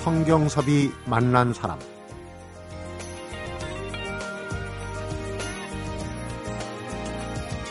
성경섭이 0.00 0.92
만난 1.04 1.52
사람 1.52 1.78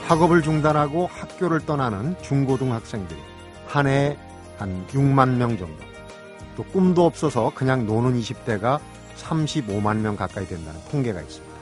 학업을 0.07 0.43
중단하고 0.43 1.07
학교를 1.07 1.65
떠나는 1.65 2.15
중고등학생들이 2.21 3.19
한 3.65 3.87
해에 3.87 4.15
한 4.59 4.85
6만 4.89 5.37
명 5.37 5.57
정도 5.57 5.83
또 6.55 6.63
꿈도 6.65 7.03
없어서 7.05 7.51
그냥 7.55 7.87
노는 7.87 8.19
20대가 8.19 8.79
35만 9.17 9.97
명 9.97 10.15
가까이 10.15 10.45
된다는 10.45 10.79
통계가 10.91 11.21
있습니다. 11.21 11.55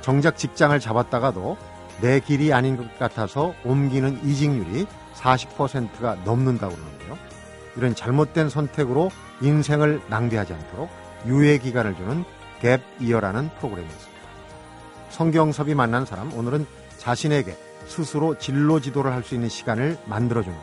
정작 0.00 0.36
직장을 0.36 0.78
잡았다가도 0.80 1.56
내 2.00 2.18
길이 2.18 2.52
아닌 2.52 2.76
것 2.76 2.98
같아서 2.98 3.54
옮기는 3.64 4.24
이직률이 4.24 4.86
40%가 5.14 6.16
넘는다고 6.24 6.74
그러는데요. 6.74 7.16
이런 7.76 7.94
잘못된 7.94 8.48
선택으로 8.48 9.10
인생을 9.40 10.00
낭비하지 10.08 10.52
않도록 10.54 10.90
유예 11.26 11.58
기간을 11.58 11.96
주는 11.96 12.24
갭 12.60 12.80
이어라는 13.00 13.50
프로그램이 13.58 13.88
있습니다. 13.88 14.20
성경섭이 15.10 15.74
만난 15.74 16.04
사람 16.04 16.32
오늘은 16.32 16.66
자신에게 16.98 17.56
스스로 17.86 18.38
진로 18.38 18.80
지도를 18.80 19.12
할 19.12 19.22
수 19.22 19.34
있는 19.34 19.48
시간을 19.48 19.98
만들어주는 20.06 20.56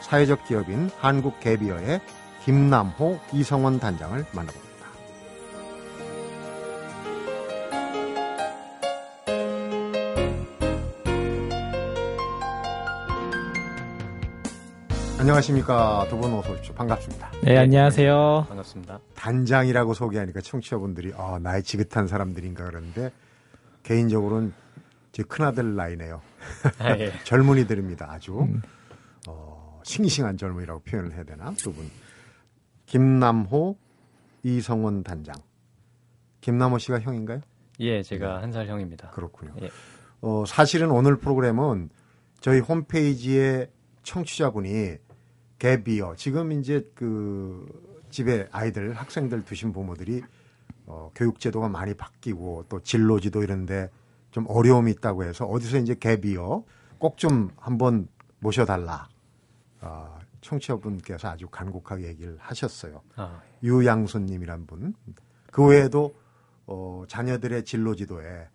사회적 0.00 0.46
기업인 0.46 0.90
한국 0.98 1.38
갭이어의 1.40 2.00
김남호 2.44 3.18
이성원 3.32 3.78
단장을 3.80 4.24
만나봅니다. 4.32 4.77
안녕하십니까. 15.32 16.06
두 16.08 16.16
분 16.16 16.32
어서 16.32 16.50
오십시오. 16.52 16.74
반갑습니다. 16.74 17.30
네, 17.44 17.58
안녕하세요. 17.58 18.46
반갑습니다. 18.48 18.98
단장이라고 19.14 19.92
소개하니까 19.92 20.40
청취자분들이 20.40 21.12
아, 21.18 21.38
나이 21.42 21.62
지긋한 21.62 22.06
사람들인가 22.06 22.64
그러는데 22.64 23.12
개인적으로는 23.82 24.54
제 25.12 25.22
큰아들 25.24 25.76
나이네요. 25.76 26.22
아, 26.78 26.96
예. 26.96 27.12
젊은이들입니다. 27.24 28.10
아주 28.10 28.48
어, 29.28 29.80
싱싱한 29.84 30.38
젊은이라고 30.38 30.80
표현을 30.80 31.12
해야 31.12 31.24
되나 31.24 31.52
두 31.58 31.74
분. 31.74 31.90
김남호, 32.86 33.76
이성원 34.44 35.02
단장. 35.02 35.34
김남호 36.40 36.78
씨가 36.78 37.00
형인가요? 37.00 37.42
예, 37.80 38.02
제가 38.02 38.40
한 38.40 38.50
살 38.50 38.66
형입니다. 38.66 39.10
그렇군요. 39.10 39.52
예. 39.60 39.68
어, 40.22 40.44
사실은 40.46 40.90
오늘 40.90 41.18
프로그램은 41.18 41.90
저희 42.40 42.60
홈페이지에 42.60 43.70
청취자분이 44.04 44.96
갭이어 45.58 46.16
지금 46.16 46.52
이제 46.52 46.88
그 46.94 47.66
집에 48.10 48.48
아이들 48.52 48.92
학생들 48.94 49.44
두신 49.44 49.72
부모들이 49.72 50.22
어, 50.86 51.10
교육 51.14 51.40
제도가 51.40 51.68
많이 51.68 51.94
바뀌고 51.94 52.66
또 52.68 52.80
진로 52.80 53.20
지도 53.20 53.42
이런데 53.42 53.90
좀 54.30 54.46
어려움이 54.48 54.90
있다고 54.92 55.24
해서 55.24 55.44
어디서 55.46 55.78
이제 55.78 55.94
갭이어 55.94 56.64
꼭 56.98 57.16
좀 57.16 57.50
한번 57.56 58.08
모셔달라. 58.40 59.08
어, 59.80 60.18
청취자분께서 60.40 61.28
아주 61.28 61.48
간곡하게 61.48 62.06
얘기를 62.06 62.36
하셨어요. 62.38 63.02
아, 63.16 63.40
유양순님이란 63.62 64.66
분. 64.66 64.94
그 65.50 65.64
외에도 65.66 66.14
어, 66.66 67.04
자녀들의 67.08 67.64
진로 67.64 67.94
지도에 67.94 68.48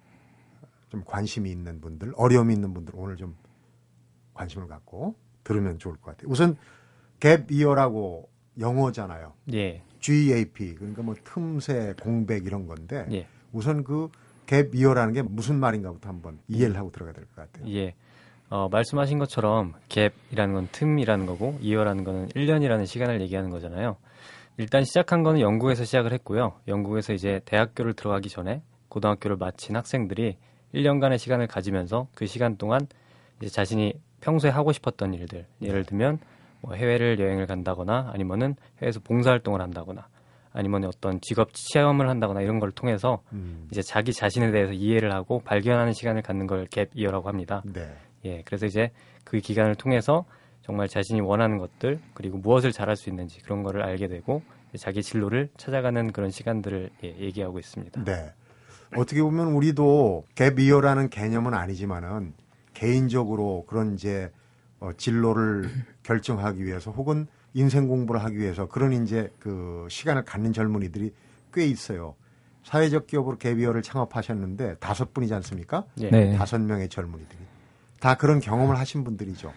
좀 0.89 1.03
관심이 1.05 1.49
있는 1.51 1.81
분들, 1.81 2.13
어려움이 2.15 2.53
있는 2.53 2.73
분들 2.73 2.93
오늘 2.95 3.17
좀 3.17 3.35
관심을 4.33 4.67
갖고 4.67 5.15
들으면 5.43 5.79
좋을 5.79 5.95
것 5.97 6.11
같아요. 6.11 6.29
우선 6.29 6.55
갭 7.23 7.51
이어라고 7.51 8.29
영어잖아요. 8.59 9.33
예, 9.53 9.81
GAP 10.01 10.75
그러니까 10.75 11.01
뭐 11.01 11.15
틈새 11.23 11.93
공백 12.01 12.45
이런 12.45 12.67
건데 12.67 13.05
예, 13.11 13.27
우선 13.53 13.83
그 13.83 14.09
갭 14.45 14.75
이어라는 14.75 15.13
게 15.13 15.21
무슨 15.21 15.55
말인가부터 15.59 16.09
한번 16.09 16.37
이해를 16.49 16.75
하고 16.75 16.91
들어가야 16.91 17.13
될 17.13 17.25
것 17.27 17.35
같아요. 17.35 17.73
예. 17.73 17.93
어, 18.49 18.67
말씀하신 18.69 19.17
것처럼 19.17 19.73
갭이라는 19.87 20.53
건 20.53 20.67
틈이라는 20.71 21.25
거고 21.25 21.57
이어라는 21.61 22.03
거는 22.03 22.27
1년이라는 22.29 22.85
시간을 22.85 23.21
얘기하는 23.21 23.49
거잖아요. 23.49 23.95
일단 24.57 24.83
시작한 24.83 25.23
거는 25.23 25.39
영국에서 25.39 25.85
시작을 25.85 26.11
했고요. 26.11 26.59
영국에서 26.67 27.13
이제 27.13 27.39
대학교를 27.45 27.93
들어가기 27.93 28.27
전에 28.29 28.61
고등학교를 28.89 29.37
마친 29.37 29.75
학생들이 29.77 30.37
1년간의 30.75 31.17
시간을 31.17 31.47
가지면서 31.47 32.07
그 32.13 32.27
시간 32.27 32.57
동안 32.57 32.81
이제 33.41 33.49
자신이 33.49 33.93
평소에 34.21 34.51
하고 34.51 34.71
싶었던 34.73 35.13
일들, 35.13 35.47
예를 35.61 35.85
들면 35.85 36.19
뭐 36.63 36.75
해외를 36.75 37.19
여행을 37.19 37.45
간다거나 37.45 38.11
아니면은 38.13 38.55
해외에서 38.81 39.01
봉사활동을 39.01 39.61
한다거나 39.61 40.07
아니면 40.53 40.85
어떤 40.85 41.19
직업 41.21 41.49
체험을 41.53 42.09
한다거나 42.09 42.41
이런 42.41 42.59
걸 42.59 42.71
통해서 42.71 43.21
음, 43.33 43.67
이제 43.71 43.81
자기 43.81 44.13
자신에 44.13 44.51
대해서 44.51 44.71
이해를 44.71 45.13
하고 45.13 45.41
발견하는 45.43 45.93
시간을 45.93 46.21
갖는 46.21 46.47
걸 46.47 46.65
갭 46.67 46.89
이어라고 46.95 47.27
합니다. 47.27 47.61
네. 47.65 47.93
예, 48.25 48.41
그래서 48.45 48.65
이제 48.65 48.91
그 49.25 49.39
기간을 49.39 49.75
통해서 49.75 50.25
정말 50.61 50.87
자신이 50.87 51.19
원하는 51.21 51.57
것들 51.57 51.99
그리고 52.13 52.37
무엇을 52.37 52.71
잘할 52.71 52.95
수 52.95 53.09
있는지 53.09 53.41
그런 53.41 53.63
거를 53.63 53.83
알게 53.83 54.07
되고 54.07 54.41
자기 54.77 55.03
진로를 55.03 55.49
찾아가는 55.57 56.11
그런 56.13 56.29
시간들을 56.29 56.89
예, 57.03 57.07
얘기하고 57.19 57.59
있습니다. 57.59 58.03
네. 58.05 58.31
어떻게 58.95 59.21
보면 59.21 59.47
우리도 59.47 60.23
갭 60.35 60.59
이어라는 60.59 61.09
개념은 61.09 61.53
아니지만은 61.55 62.33
개인적으로 62.73 63.65
그런 63.67 63.95
이제 63.95 64.31
어, 64.79 64.91
진로를 64.95 65.63
결정하기 66.03 66.63
위해서 66.65 66.91
혹은 66.91 67.27
인생 67.53 67.87
공부를 67.87 68.23
하기 68.23 68.37
위해서 68.37 68.67
그런 68.67 69.03
이제 69.03 69.31
그 69.39 69.87
시간을 69.89 70.25
갖는 70.25 70.53
젊은이들이 70.53 71.13
꽤 71.53 71.65
있어요. 71.65 72.15
사회적 72.63 73.07
기업으로 73.07 73.37
갭 73.37 73.59
이어를 73.59 73.81
창업하셨는데 73.81 74.75
다섯 74.75 75.13
분이지 75.13 75.33
않습니까? 75.35 75.85
예. 75.99 76.09
네. 76.09 76.37
다섯 76.37 76.59
명의 76.61 76.87
젊은이들이 76.89 77.39
다 77.99 78.15
그런 78.15 78.39
경험을 78.39 78.77
하신 78.77 79.03
분들이죠. 79.03 79.53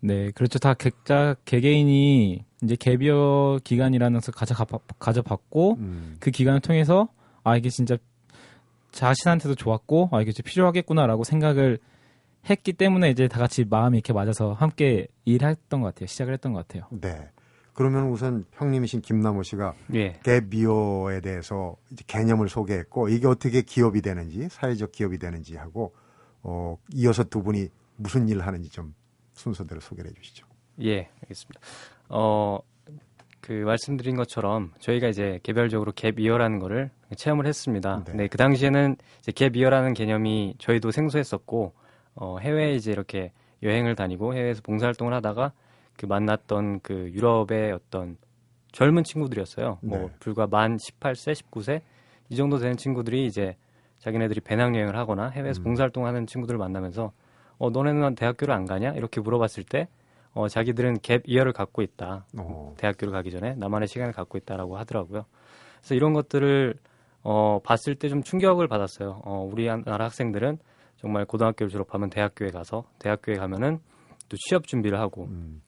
네, 0.00 0.30
그렇죠. 0.32 0.58
다 0.58 0.74
각자 0.74 1.34
개개인이 1.44 2.44
이제 2.62 2.76
개비어 2.76 3.58
기간이라는 3.64 4.20
것을 4.20 4.32
가져, 4.32 4.54
가져봤고, 4.98 5.76
음, 5.78 6.16
그 6.20 6.30
기간을 6.30 6.60
통해서, 6.60 7.08
아, 7.44 7.56
이게 7.56 7.68
진짜 7.68 7.96
자신한테도 8.92 9.54
좋았고, 9.54 10.10
아, 10.12 10.20
이게 10.20 10.32
진짜 10.32 10.48
필요하겠구나라고 10.48 11.24
생각을 11.24 11.78
했기 12.48 12.72
때문에 12.72 13.10
이제 13.10 13.28
다 13.28 13.38
같이 13.38 13.64
마음이 13.64 13.98
이렇게 13.98 14.12
맞아서 14.12 14.52
함께 14.52 15.06
일했던 15.24 15.80
것 15.80 15.88
같아요. 15.88 16.06
시작을 16.06 16.32
했던 16.32 16.52
것 16.52 16.66
같아요. 16.66 16.86
네. 16.90 17.30
그러면 17.72 18.10
우선 18.10 18.44
형님이신 18.54 19.02
김남호 19.02 19.44
씨가 19.44 19.74
예. 19.94 20.14
갭 20.24 20.52
이어에 20.52 21.20
대해서 21.20 21.76
이제 21.92 22.02
개념을 22.08 22.48
소개했고 22.48 23.08
이게 23.08 23.28
어떻게 23.28 23.62
기업이 23.62 24.02
되는지 24.02 24.48
사회적 24.48 24.90
기업이 24.90 25.18
되는지 25.18 25.56
하고 25.56 25.94
어, 26.42 26.76
이어서 26.92 27.22
두 27.22 27.42
분이 27.42 27.68
무슨 27.96 28.28
일을 28.28 28.44
하는지 28.46 28.68
좀 28.70 28.94
순서대로 29.34 29.80
소개를 29.80 30.10
해주시죠. 30.10 30.46
예, 30.82 31.08
알겠습니다. 31.22 31.60
어, 32.08 32.58
그 33.40 33.52
말씀드린 33.52 34.16
것처럼 34.16 34.72
저희가 34.80 35.08
이제 35.08 35.38
개별적으로 35.42 35.92
갭 35.92 36.18
이어라는 36.18 36.58
거를 36.58 36.90
체험을 37.16 37.46
했습니다. 37.46 38.04
네. 38.06 38.12
네. 38.14 38.28
그 38.28 38.36
당시에는 38.38 38.96
이제 39.20 39.32
갭 39.32 39.56
이어라는 39.56 39.94
개념이 39.94 40.56
저희도 40.58 40.90
생소했었고 40.90 41.74
어, 42.20 42.38
해외에 42.40 42.74
이제 42.74 42.90
이렇게 42.92 43.32
여행을 43.62 43.94
다니고 43.94 44.34
해외에서 44.34 44.60
봉사활동을 44.62 45.12
하다가 45.14 45.52
그 45.96 46.06
만났던 46.06 46.80
그 46.80 47.10
유럽의 47.12 47.72
어떤 47.72 48.16
젊은 48.72 49.04
친구들이었어요. 49.04 49.78
뭐 49.82 49.98
네. 49.98 50.08
불과 50.20 50.46
만 50.46 50.76
18세, 50.76 51.32
19세 51.32 51.80
이 52.28 52.36
정도 52.36 52.58
되는 52.58 52.76
친구들이 52.76 53.26
이제 53.26 53.56
자기네들이 53.98 54.40
배낭여행을 54.40 54.96
하거나 54.96 55.28
해외에서 55.28 55.60
음. 55.62 55.64
봉사활동하는 55.64 56.26
친구들을 56.26 56.58
만나면서 56.58 57.12
어 57.58 57.70
너네는 57.70 58.14
대학교를 58.14 58.54
안 58.54 58.66
가냐 58.66 58.90
이렇게 58.92 59.20
물어봤을 59.20 59.64
때 59.64 59.88
어, 60.34 60.46
자기들은 60.46 60.98
갭 60.98 61.22
이어를 61.26 61.52
갖고 61.52 61.82
있다. 61.82 62.26
어, 62.38 62.74
대학교를 62.78 63.12
가기 63.12 63.30
전에 63.32 63.54
나만의 63.54 63.88
시간을 63.88 64.12
갖고 64.12 64.38
있다라고 64.38 64.76
하더라고요. 64.76 65.24
그래서 65.80 65.94
이런 65.94 66.12
것들을 66.12 66.74
어, 67.24 67.60
봤을 67.64 67.94
때 67.96 68.08
좀 68.08 68.22
충격을 68.22 68.68
받았어요. 68.68 69.22
어, 69.24 69.48
우리 69.50 69.66
나라 69.66 70.04
학생들은 70.04 70.58
정말 70.98 71.24
고등학교를 71.24 71.70
졸업하면 71.70 72.10
대학교에 72.10 72.50
가서 72.50 72.84
대학교에 72.98 73.36
가면은 73.36 73.78
또 74.28 74.36
취업 74.36 74.66
준비를 74.66 75.00
하고 75.00 75.24
음, 75.26 75.62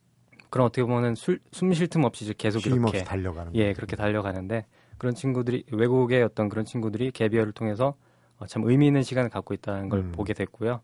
그런 0.50 0.66
어떻게 0.66 0.82
보면은 0.82 1.14
숨 1.14 1.72
쉴 1.72 1.88
틈 1.88 2.04
없이 2.04 2.32
계속 2.34 2.66
이렇게 2.66 3.04
달려가는 3.04 3.54
예 3.54 3.72
그렇게 3.72 3.96
달려가는데 3.96 4.66
그런 4.98 5.14
친구들이 5.14 5.64
외국의 5.72 6.22
어떤 6.22 6.48
그런 6.48 6.64
친구들이 6.64 7.12
갭이어를 7.12 7.54
통해서 7.54 7.94
어, 8.38 8.46
참 8.46 8.62
의미 8.64 8.86
있는 8.86 9.02
시간을 9.02 9.30
갖고 9.30 9.54
있다는 9.54 9.88
걸 9.88 10.00
음. 10.00 10.12
보게 10.12 10.34
됐고요. 10.34 10.80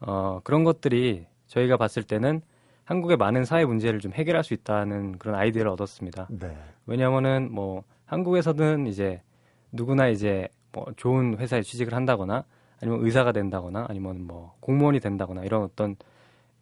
어, 0.00 0.40
그런 0.42 0.64
것들이 0.64 1.26
저희가 1.46 1.76
봤을 1.76 2.02
때는 2.02 2.40
한국의 2.84 3.16
많은 3.16 3.44
사회 3.44 3.64
문제를 3.64 4.00
좀 4.00 4.12
해결할 4.12 4.44
수 4.44 4.52
있다는 4.52 5.18
그런 5.18 5.36
아이디어를 5.36 5.70
얻었습니다. 5.70 6.28
네. 6.30 6.56
왜냐하면은 6.86 7.50
뭐 7.52 7.84
한국에서는 8.04 8.86
이제 8.86 9.22
누구나 9.72 10.08
이제 10.08 10.48
뭐 10.72 10.86
좋은 10.96 11.38
회사에 11.38 11.62
취직을 11.62 11.94
한다거나 11.94 12.44
아니면 12.84 13.04
의사가 13.04 13.32
된다거나 13.32 13.86
아니면 13.88 14.26
뭐 14.26 14.54
공무원이 14.60 15.00
된다거나 15.00 15.42
이런 15.44 15.62
어떤 15.62 15.96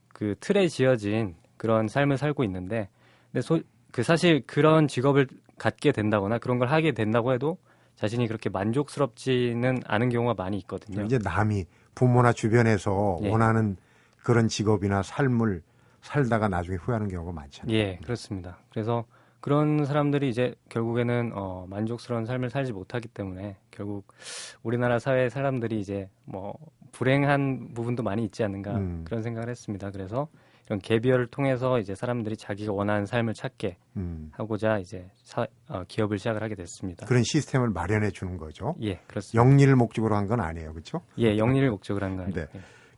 그 0.08 0.34
틀에 0.40 0.68
지어진 0.68 1.34
그런 1.56 1.88
삶을 1.88 2.16
살고 2.16 2.44
있는데 2.44 2.88
근데 3.32 3.42
소, 3.42 3.60
그 3.90 4.02
사실 4.02 4.42
그런 4.46 4.88
직업을 4.88 5.26
갖게 5.58 5.92
된다거나 5.92 6.38
그런 6.38 6.58
걸 6.58 6.68
하게 6.68 6.92
된다고 6.92 7.32
해도 7.32 7.58
자신이 7.96 8.26
그렇게 8.26 8.50
만족스럽지는 8.50 9.82
않은 9.84 10.08
경우가 10.08 10.34
많이 10.34 10.58
있거든요. 10.58 11.04
이제 11.04 11.18
남이 11.18 11.66
부모나 11.94 12.32
주변에서 12.32 13.18
예. 13.22 13.28
원하는 13.28 13.76
그런 14.22 14.48
직업이나 14.48 15.02
삶을 15.02 15.62
살다가 16.00 16.48
나중에 16.48 16.76
후회하는 16.76 17.08
경우가 17.08 17.32
많잖아요. 17.32 17.76
예, 17.76 17.98
그렇습니다. 18.02 18.58
그래서 18.70 19.04
그런 19.42 19.84
사람들이 19.84 20.28
이제 20.28 20.54
결국에는 20.70 21.32
어, 21.34 21.66
만족스러운 21.68 22.24
삶을 22.24 22.48
살지 22.48 22.72
못하기 22.72 23.08
때문에 23.08 23.56
결국 23.72 24.06
우리나라 24.62 24.98
사회 25.00 25.28
사람들이 25.28 25.78
이제 25.80 26.08
뭐 26.24 26.54
불행한 26.92 27.74
부분도 27.74 28.02
많이 28.04 28.24
있지 28.24 28.44
않는가 28.44 28.76
음. 28.76 29.02
그런 29.04 29.22
생각을 29.22 29.48
했습니다. 29.50 29.90
그래서 29.90 30.28
이런 30.66 30.78
개비어를 30.78 31.26
통해서 31.26 31.80
이제 31.80 31.94
사람들이 31.96 32.36
자기가 32.36 32.72
원하는 32.72 33.04
삶을 33.04 33.34
찾게 33.34 33.78
음, 33.96 34.30
하고자 34.32 34.78
이제 34.78 35.10
사- 35.24 35.48
어, 35.68 35.82
기업을 35.88 36.18
시작을 36.18 36.40
하게 36.40 36.54
됐습니다. 36.54 37.04
그런 37.06 37.24
시스템을 37.24 37.70
마련해 37.70 38.10
주는 38.12 38.36
거죠. 38.36 38.76
예, 38.80 39.00
그렇습니다. 39.08 39.44
영리를 39.44 39.74
목적으로 39.74 40.14
한 40.14 40.28
건 40.28 40.40
아니에요, 40.40 40.72
그렇죠? 40.72 41.00
예, 41.18 41.36
영리를 41.36 41.68
목적으로 41.68 42.06
한 42.06 42.16
거예요. 42.16 42.30
네. 42.32 42.46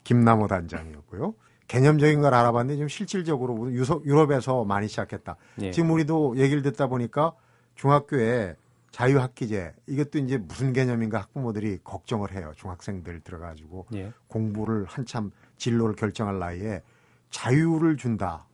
김남호 0.05 0.46
단장이었고요. 0.46 1.32
개념적인 1.69 2.21
걸 2.21 2.35
알아봤는데 2.35 2.79
좀 2.79 2.89
실질적으로 2.89 3.73
유럽에서 3.73 4.65
많이 4.65 4.89
시작했다. 4.89 5.37
예. 5.63 5.71
지금 5.71 5.91
우리도 5.91 6.37
얘기를 6.37 6.63
듣다 6.63 6.87
보니까 6.87 7.33
중학교에 7.75 8.57
자유학기제 8.91 9.75
이것도 9.89 10.19
이제 10.19 10.39
무슨 10.39 10.73
개념인가 10.73 11.21
학부모들이 11.21 11.81
걱정을 11.83 12.33
해요. 12.33 12.53
중학생들 12.57 13.21
들어가지고 13.21 13.87
예. 13.95 14.13
공부를 14.29 14.85
한참 14.85 15.33
진로를 15.57 15.97
결정할 15.97 16.39
나이에 16.39 16.83
자유를 17.31 17.97
준다 17.97 18.47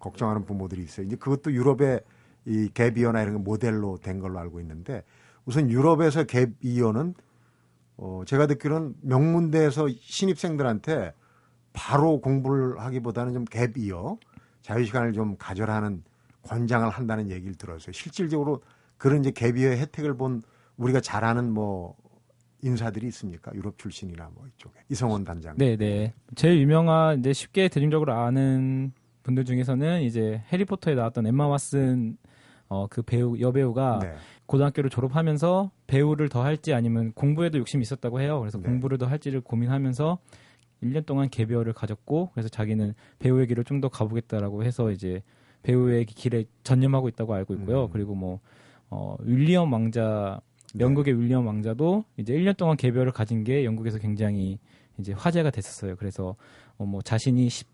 걱정하는 0.00 0.44
부모들이 0.44 0.82
있어요. 0.82 1.06
이제 1.06 1.16
그것도 1.16 1.52
유럽의 1.52 2.00
이 2.46 2.68
갭이어나 2.74 3.22
이런 3.22 3.34
거 3.34 3.38
모델로 3.38 3.98
된 4.02 4.18
걸로 4.18 4.38
알고 4.38 4.60
있는데 4.60 5.02
우선 5.44 5.70
유럽에서 5.70 6.24
갭이어는 6.24 7.14
어 7.96 8.22
제가 8.26 8.46
듣기로는 8.48 8.96
명문대에서 9.02 9.88
신입생들한테 10.00 11.12
바로 11.74 12.20
공부를 12.20 12.80
하기보다는 12.80 13.34
좀 13.34 13.44
갭이어 13.44 14.18
자유 14.62 14.84
시간을 14.86 15.12
좀 15.12 15.36
가져라는 15.36 16.02
권장을 16.42 16.88
한다는 16.88 17.28
얘기를 17.28 17.54
들었어요. 17.54 17.92
실질적으로 17.92 18.62
그런 18.96 19.20
이제 19.20 19.30
갭이어의 19.30 19.76
혜택을 19.78 20.16
본 20.16 20.42
우리가 20.78 21.00
잘 21.00 21.24
아는 21.24 21.52
뭐 21.52 21.96
인사들이 22.62 23.06
있습니까? 23.08 23.52
유럽 23.54 23.76
출신이나 23.76 24.30
뭐 24.34 24.46
이쪽에 24.46 24.80
이성원 24.88 25.24
단장. 25.24 25.56
네, 25.58 25.76
네. 25.76 26.14
제일 26.34 26.60
유명한 26.60 27.18
이제 27.18 27.32
쉽게 27.32 27.68
대중적으로 27.68 28.14
아는 28.14 28.92
분들 29.22 29.44
중에서는 29.44 30.02
이제 30.02 30.42
해리포터에 30.52 30.94
나왔던 30.94 31.26
엠마 31.26 31.46
왓슨 31.48 32.16
어, 32.68 32.86
그 32.88 33.02
배우 33.02 33.38
여배우가 33.38 33.98
네. 34.02 34.14
고등학교를 34.46 34.90
졸업하면서 34.90 35.70
배우를 35.86 36.28
더 36.28 36.42
할지 36.42 36.72
아니면 36.72 37.12
공부에도 37.12 37.58
욕심이 37.58 37.82
있었다고 37.82 38.20
해요. 38.20 38.40
그래서 38.40 38.58
네. 38.58 38.64
공부를 38.64 38.96
더 38.96 39.06
할지를 39.06 39.40
고민하면서 39.40 40.18
1년 40.84 41.06
동안 41.06 41.28
개별을 41.30 41.72
가졌고 41.72 42.30
그래서 42.34 42.48
자기는 42.48 42.94
배우의 43.18 43.46
길을 43.46 43.64
좀 43.64 43.80
더 43.80 43.88
가보겠다라고 43.88 44.62
해서 44.64 44.90
이제 44.92 45.22
배우의 45.62 46.04
길에 46.06 46.44
전념하고 46.62 47.08
있다고 47.08 47.34
알고 47.34 47.54
있고요. 47.54 47.84
음. 47.84 47.88
그리고 47.92 48.14
뭐 48.14 48.40
어, 48.90 49.16
윌리엄 49.20 49.72
왕자 49.72 50.40
영국의 50.78 51.18
윌리엄 51.20 51.46
왕자도 51.46 52.04
이제 52.16 52.34
1년 52.34 52.56
동안 52.56 52.76
개별을 52.76 53.12
가진 53.12 53.44
게 53.44 53.64
영국에서 53.64 53.98
굉장히 53.98 54.58
이제 54.98 55.12
화제가 55.12 55.50
됐었어요. 55.50 55.96
그래서 55.96 56.36
어, 56.78 56.84
뭐 56.84 57.02
자신이 57.02 57.48
10, 57.48 57.66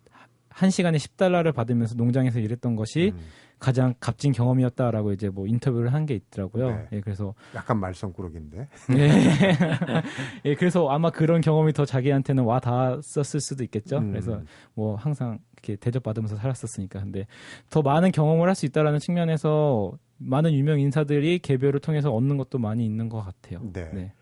한 0.50 0.68
시간에 0.70 0.98
10달러를 0.98 1.54
받으면서 1.54 1.94
농장에서 1.94 2.38
일했던 2.40 2.74
것이 2.76 3.12
음, 3.14 3.20
가장 3.60 3.94
값진 4.00 4.32
경험이었다라고 4.32 5.12
이제 5.12 5.28
뭐 5.28 5.46
인터뷰를 5.46 5.92
한 5.94 6.06
게 6.06 6.14
있더라고요. 6.14 6.70
네. 6.70 6.88
예, 6.92 7.00
그래서 7.00 7.34
약간 7.54 7.78
말썽꾸러기인데. 7.78 8.68
예. 8.96 9.08
예, 10.44 10.54
그래서 10.56 10.88
아마 10.88 11.10
그런 11.10 11.40
경험이 11.40 11.72
더 11.72 11.84
자기한테는 11.84 12.42
와 12.44 12.58
닿았었을 12.58 13.40
수도 13.40 13.62
있겠죠. 13.64 13.98
음. 13.98 14.10
그래서 14.10 14.40
뭐 14.74 14.96
항상 14.96 15.38
이렇게 15.52 15.76
대접받으면서 15.76 16.36
살았었으니까. 16.36 17.00
근데 17.00 17.26
더 17.70 17.82
많은 17.82 18.10
경험을 18.12 18.48
할 18.48 18.54
수 18.54 18.66
있다라는 18.66 18.98
측면에서 18.98 19.92
많은 20.18 20.52
유명 20.52 20.80
인사들이 20.80 21.38
개별을 21.38 21.80
통해서 21.80 22.10
얻는 22.12 22.36
것도 22.38 22.58
많이 22.58 22.84
있는 22.84 23.08
것 23.08 23.22
같아요. 23.22 23.60
네. 23.72 24.12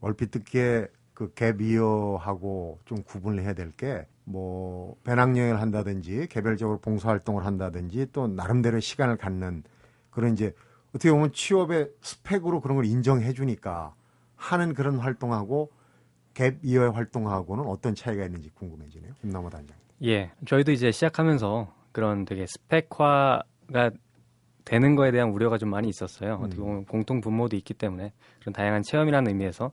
얼핏 0.00 0.30
듣기에 0.30 0.86
그 1.14 1.32
갭이어하고 1.34 2.78
좀 2.84 3.02
구분을 3.04 3.42
해야 3.42 3.54
될 3.54 3.72
게 3.76 4.06
뭐 4.24 4.96
배낭여행을 5.04 5.60
한다든지 5.60 6.26
개별적으로 6.30 6.78
봉사활동을 6.78 7.44
한다든지 7.44 8.06
또 8.12 8.26
나름대로 8.26 8.80
시간을 8.80 9.16
갖는 9.18 9.62
그런 10.10 10.32
이제 10.32 10.54
어떻게 10.90 11.10
보면 11.10 11.32
취업의 11.32 11.90
스펙으로 12.00 12.60
그런 12.60 12.76
걸 12.76 12.86
인정해 12.86 13.32
주니까 13.32 13.94
하는 14.36 14.72
그런 14.74 14.98
활동하고 14.98 15.70
갭이어의 16.34 16.92
활동하고는 16.92 17.66
어떤 17.66 17.94
차이가 17.94 18.24
있는지 18.24 18.50
궁금해지네요. 18.54 19.12
김남호 19.20 19.50
단장. 19.50 19.76
예, 20.04 20.30
저희도 20.46 20.72
이제 20.72 20.90
시작하면서 20.90 21.72
그런 21.92 22.24
되게 22.24 22.46
스펙화가 22.46 23.90
되는 24.64 24.96
거에 24.96 25.10
대한 25.10 25.30
우려가 25.30 25.58
좀 25.58 25.68
많이 25.68 25.88
있었어요. 25.88 26.40
어떻게 26.42 26.60
보면 26.60 26.86
공통 26.86 27.20
분모도 27.20 27.56
있기 27.56 27.74
때문에 27.74 28.12
그런 28.40 28.52
다양한 28.54 28.82
체험이라는 28.82 29.28
의미에서. 29.28 29.70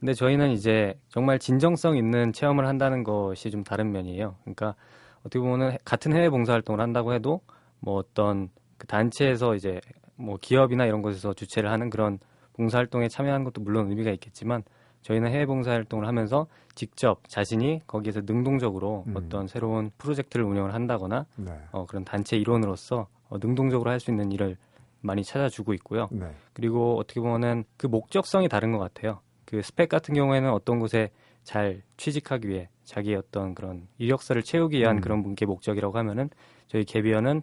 근데 0.00 0.14
저희는 0.14 0.50
이제 0.50 0.98
정말 1.08 1.38
진정성 1.38 1.96
있는 1.96 2.32
체험을 2.32 2.66
한다는 2.66 3.04
것이 3.04 3.50
좀 3.50 3.62
다른 3.62 3.92
면이에요. 3.92 4.36
그러니까 4.42 4.74
어떻게 5.20 5.38
보면 5.38 5.76
같은 5.84 6.12
해외 6.14 6.30
봉사 6.30 6.54
활동을 6.54 6.80
한다고 6.80 7.12
해도 7.12 7.40
뭐 7.80 7.96
어떤 7.96 8.48
그 8.78 8.86
단체에서 8.86 9.54
이제 9.54 9.80
뭐 10.16 10.38
기업이나 10.40 10.86
이런 10.86 11.02
곳에서 11.02 11.34
주최를 11.34 11.70
하는 11.70 11.90
그런 11.90 12.18
봉사 12.54 12.78
활동에 12.78 13.08
참여하는 13.08 13.44
것도 13.44 13.60
물론 13.60 13.90
의미가 13.90 14.10
있겠지만 14.12 14.62
저희는 15.02 15.30
해외 15.30 15.46
봉사 15.46 15.70
활동을 15.70 16.06
하면서 16.06 16.46
직접 16.74 17.20
자신이 17.28 17.82
거기에서 17.86 18.20
능동적으로 18.24 19.04
음. 19.08 19.14
어떤 19.16 19.46
새로운 19.46 19.90
프로젝트를 19.98 20.46
운영을 20.46 20.72
한다거나 20.74 21.26
네. 21.36 21.52
어, 21.72 21.84
그런 21.86 22.04
단체 22.04 22.36
일원으로서 22.36 23.06
어, 23.28 23.38
능동적으로 23.38 23.90
할 23.90 24.00
수 24.00 24.10
있는 24.10 24.32
일을 24.32 24.56
많이 25.02 25.24
찾아주고 25.24 25.72
있고요. 25.74 26.08
네. 26.10 26.26
그리고 26.52 26.98
어떻게 26.98 27.20
보면은 27.20 27.64
그 27.78 27.86
목적성이 27.86 28.48
다른 28.48 28.72
것 28.72 28.78
같아요. 28.78 29.20
그 29.50 29.62
스펙 29.62 29.88
같은 29.88 30.14
경우에는 30.14 30.48
어떤 30.50 30.78
곳에 30.78 31.10
잘 31.42 31.82
취직하기 31.96 32.48
위해 32.48 32.68
자기의 32.84 33.16
어떤 33.16 33.54
그런 33.54 33.88
이력서를 33.98 34.42
채우기 34.42 34.78
위한 34.78 34.98
음. 34.98 35.00
그런 35.00 35.22
분께 35.24 35.44
목적이라고 35.44 35.98
하면은 35.98 36.30
저희 36.68 36.84
개비어는 36.84 37.42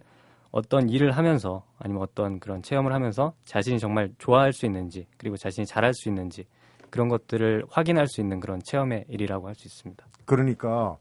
어떤 0.51 0.89
일을 0.89 1.11
하면서 1.11 1.65
아니면 1.77 2.01
어떤 2.03 2.39
그런 2.39 2.61
체험을 2.61 2.93
하면서 2.93 3.33
자신이 3.43 3.79
정말 3.79 4.13
좋아할 4.19 4.53
수 4.53 4.65
있는지 4.65 5.05
그리고 5.17 5.35
자신이 5.35 5.65
잘할 5.67 5.93
수 5.93 6.07
있는지 6.07 6.45
그런 6.89 7.09
것들을 7.09 7.65
확인할 7.69 8.07
수 8.07 8.21
있는 8.21 8.39
그런 8.39 8.61
체험의 8.63 9.05
일이라고 9.09 9.47
할 9.49 9.55
수 9.55 9.67
있습니다. 9.67 10.05
그러니까 10.25 10.97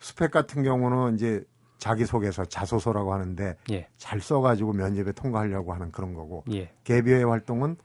스펙 0.00 0.30
같은 0.30 0.62
경우는 0.62 1.16
이제 1.16 1.44
자기소개서 1.76 2.46
자소서라고 2.46 3.12
하는데 3.12 3.54
예, 3.70 3.86
잘 3.98 4.20
써가지고 4.20 4.72
면접에 4.72 5.12
통과하려고 5.12 5.74
하는 5.74 5.92
그런 5.92 6.14
거고 6.14 6.44
예, 6.52 6.72
개비어의 6.84 7.24
활동은 7.24 7.76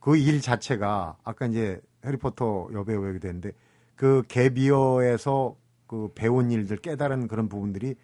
그 0.00 0.16
일 0.16 0.40
자체가 0.40 1.18
아까 1.24 1.46
이제 1.46 1.78
해리포터 2.04 2.68
여배우 2.72 3.08
얘기도 3.08 3.28
했는데 3.28 3.52
그 3.96 4.22
개비어에서 4.28 5.56
그 5.86 6.10
배운 6.14 6.50
일들 6.50 6.76
깨달은 6.78 7.28
그런 7.28 7.48
부분들이 7.48 7.94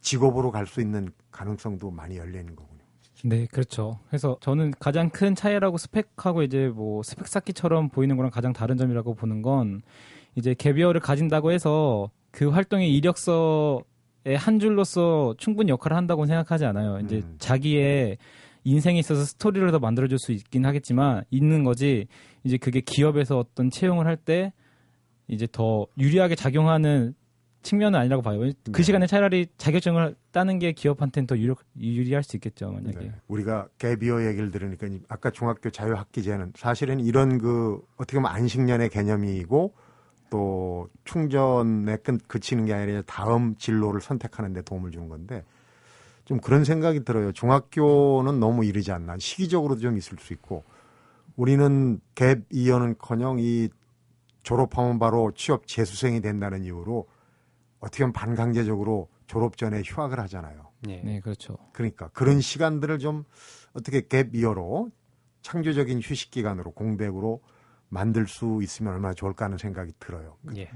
직업으로 0.00 0.50
갈 0.50 0.66
수 0.66 0.80
있는 0.80 1.10
가능성도 1.30 1.90
많이 1.90 2.16
열려 2.16 2.38
있는 2.40 2.54
거군요. 2.56 2.76
네, 3.24 3.46
그렇죠. 3.46 3.98
그래서 4.08 4.36
저는 4.40 4.72
가장 4.78 5.10
큰 5.10 5.34
차이라고 5.34 5.78
스펙하고 5.78 6.42
이제 6.42 6.68
뭐 6.68 7.02
스펙 7.02 7.26
쌓기처럼 7.26 7.88
보이는 7.88 8.16
거랑 8.16 8.30
가장 8.30 8.52
다른 8.52 8.76
점이라고 8.76 9.14
보는 9.14 9.42
건 9.42 9.82
이제 10.34 10.54
개비어를 10.54 11.00
가진다고 11.00 11.50
해서 11.50 12.10
그 12.30 12.48
활동의 12.50 12.94
이력서의 12.94 14.36
한 14.36 14.58
줄로서 14.60 15.34
충분히 15.38 15.70
역할을 15.70 15.96
한다고 15.96 16.26
생각하지 16.26 16.66
않아요. 16.66 17.00
이제 17.00 17.16
음. 17.24 17.36
자기의 17.38 18.18
인생에 18.66 18.98
있어서 18.98 19.24
스토리를 19.24 19.70
더 19.70 19.78
만들어줄 19.78 20.18
수 20.18 20.32
있긴 20.32 20.66
하겠지만 20.66 21.22
있는 21.30 21.62
거지 21.62 22.08
이제 22.42 22.56
그게 22.58 22.80
기업에서 22.80 23.38
어떤 23.38 23.70
채용을 23.70 24.06
할 24.06 24.16
때 24.16 24.52
이제 25.28 25.46
더 25.50 25.86
유리하게 25.98 26.34
작용하는 26.34 27.14
측면은 27.62 27.98
아니라고 27.98 28.22
봐요. 28.22 28.40
그 28.40 28.72
네. 28.72 28.82
시간에 28.82 29.06
차라리 29.06 29.46
자격증을 29.58 30.14
따는 30.32 30.58
게 30.60 30.72
기업한테는 30.72 31.26
더 31.26 31.36
유리, 31.36 31.52
유리할 31.80 32.22
수 32.22 32.36
있겠죠, 32.36 32.70
만약에. 32.70 32.98
네. 32.98 33.12
우리가 33.28 33.68
개비어 33.78 34.24
얘기를 34.26 34.50
들으니까 34.50 34.86
이- 34.88 35.00
아까 35.08 35.30
중학교 35.30 35.70
자유학기제는 35.70 36.52
사실은 36.56 37.00
이런 37.00 37.38
그 37.38 37.80
어떻게 37.96 38.16
보면 38.18 38.30
안식년의 38.32 38.88
개념이고 38.90 39.74
또 40.30 40.88
충전에 41.04 41.96
끝 41.98 42.26
그치는 42.28 42.66
게 42.66 42.72
아니라 42.74 43.02
다음 43.06 43.54
진로를 43.56 44.00
선택하는 44.00 44.52
데 44.52 44.62
도움을 44.62 44.90
주는 44.90 45.08
건데 45.08 45.44
좀 46.26 46.40
그런 46.40 46.64
생각이 46.64 47.04
들어요. 47.04 47.32
중학교는 47.32 48.38
너무 48.40 48.64
이르지 48.64 48.92
않나. 48.92 49.16
시기적으로도 49.16 49.80
좀 49.80 49.96
있을 49.96 50.18
수 50.18 50.32
있고 50.34 50.64
우리는 51.36 52.00
갭 52.14 52.44
이어는커녕 52.50 53.38
이 53.38 53.70
졸업하면 54.42 54.98
바로 54.98 55.32
취업 55.34 55.66
재수생이 55.66 56.20
된다는 56.20 56.64
이유로 56.64 57.06
어떻게 57.78 58.02
보면 58.02 58.12
반강제적으로 58.12 59.08
졸업 59.28 59.56
전에 59.56 59.82
휴학을 59.84 60.18
하잖아요. 60.20 60.68
예. 60.88 61.00
네, 61.02 61.20
그렇죠. 61.20 61.56
그러니까 61.72 62.08
그런 62.08 62.40
시간들을 62.40 62.98
좀 62.98 63.24
어떻게 63.72 64.02
갭 64.02 64.34
이어로 64.34 64.90
창조적인 65.42 66.00
휴식 66.00 66.32
기간으로 66.32 66.72
공백으로 66.72 67.40
만들 67.88 68.26
수 68.26 68.60
있으면 68.62 68.94
얼마나 68.94 69.14
좋을까 69.14 69.44
하는 69.44 69.58
생각이 69.58 69.92
들어요. 70.00 70.36
예. 70.56 70.70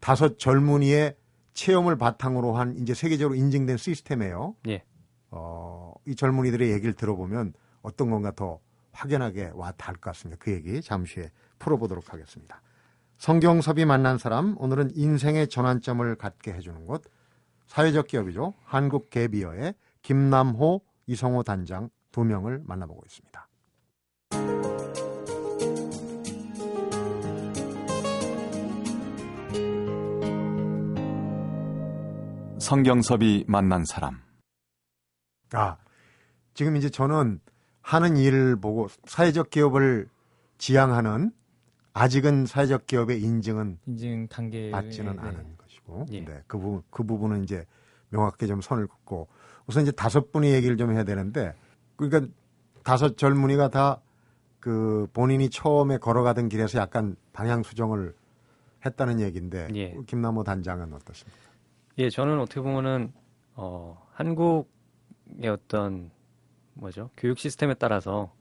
다섯 0.00 0.38
젊은이의 0.38 1.16
체험을 1.54 1.96
바탕으로 1.96 2.56
한 2.56 2.76
이제 2.76 2.94
세계적으로 2.94 3.34
인증된 3.34 3.76
시스템이에요. 3.76 4.56
예. 4.68 4.84
어, 5.30 5.94
이 6.06 6.14
젊은이들의 6.14 6.70
얘기를 6.72 6.92
들어보면 6.92 7.54
어떤 7.82 8.10
건가 8.10 8.32
더 8.34 8.60
확연하게 8.92 9.52
와 9.54 9.72
닿을 9.72 9.94
것 9.94 10.10
같습니다. 10.10 10.42
그 10.42 10.52
얘기 10.52 10.82
잠시 10.82 11.20
후에 11.20 11.30
풀어보도록 11.58 12.12
하겠습니다. 12.12 12.60
성경섭이 13.18 13.84
만난 13.84 14.18
사람 14.18 14.56
오늘은 14.58 14.92
인생의 14.96 15.48
전환점을 15.48 16.14
갖게 16.16 16.52
해주는 16.52 16.86
곳 16.86 17.04
사회적 17.66 18.08
기업이죠. 18.08 18.54
한국 18.64 19.10
개비어의 19.10 19.74
김남호, 20.02 20.82
이성호 21.06 21.42
단장 21.44 21.88
두 22.12 22.24
명을 22.24 22.62
만나보고 22.64 23.02
있습니다. 23.06 23.43
성경섭이 32.64 33.44
만난 33.46 33.84
사람. 33.84 34.20
아, 35.52 35.76
지금 36.54 36.76
이제 36.76 36.88
저는 36.88 37.40
하는 37.82 38.16
일을 38.16 38.56
보고 38.56 38.88
사회적 39.04 39.50
기업을 39.50 40.08
지향하는 40.58 41.30
아직은 41.92 42.46
사회적 42.46 42.86
기업의 42.86 43.20
인증은 43.20 43.78
인증 43.86 44.28
단계 44.28 44.70
받지는 44.70 45.16
네. 45.16 45.22
않은 45.22 45.56
것이고, 45.58 46.06
예. 46.12 46.24
네, 46.24 46.42
그 46.46 46.58
부분 46.58 46.82
그 46.90 47.04
부분은 47.04 47.44
이제 47.44 47.64
명확하게 48.08 48.46
좀 48.46 48.60
선을 48.60 48.86
긋고 48.86 49.28
우선 49.66 49.82
이제 49.82 49.92
다섯 49.92 50.32
분이 50.32 50.50
얘기를 50.50 50.76
좀 50.76 50.92
해야 50.92 51.04
되는데, 51.04 51.54
그러니까 51.96 52.32
다섯 52.82 53.16
젊은이가 53.16 53.68
다 53.68 54.00
그 54.64 55.06
본인이 55.12 55.50
처음에 55.50 55.98
걸어가던 55.98 56.48
길에서 56.48 56.78
약간 56.78 57.16
방향 57.34 57.62
수정을 57.62 58.14
했다는 58.86 59.20
얘기인데, 59.20 59.68
예. 59.74 59.94
김남호 60.06 60.42
단장은 60.42 60.90
어떻습니까? 60.94 61.38
예, 61.98 62.10
저는 62.10 62.40
어떻게 62.40 62.60
보면은 62.60 63.12
어, 63.54 64.04
한국의 64.12 65.48
어떤 65.48 66.10
뭐죠 66.74 67.10
교육 67.16 67.38
시스템에 67.38 67.74
따라서 67.74 68.32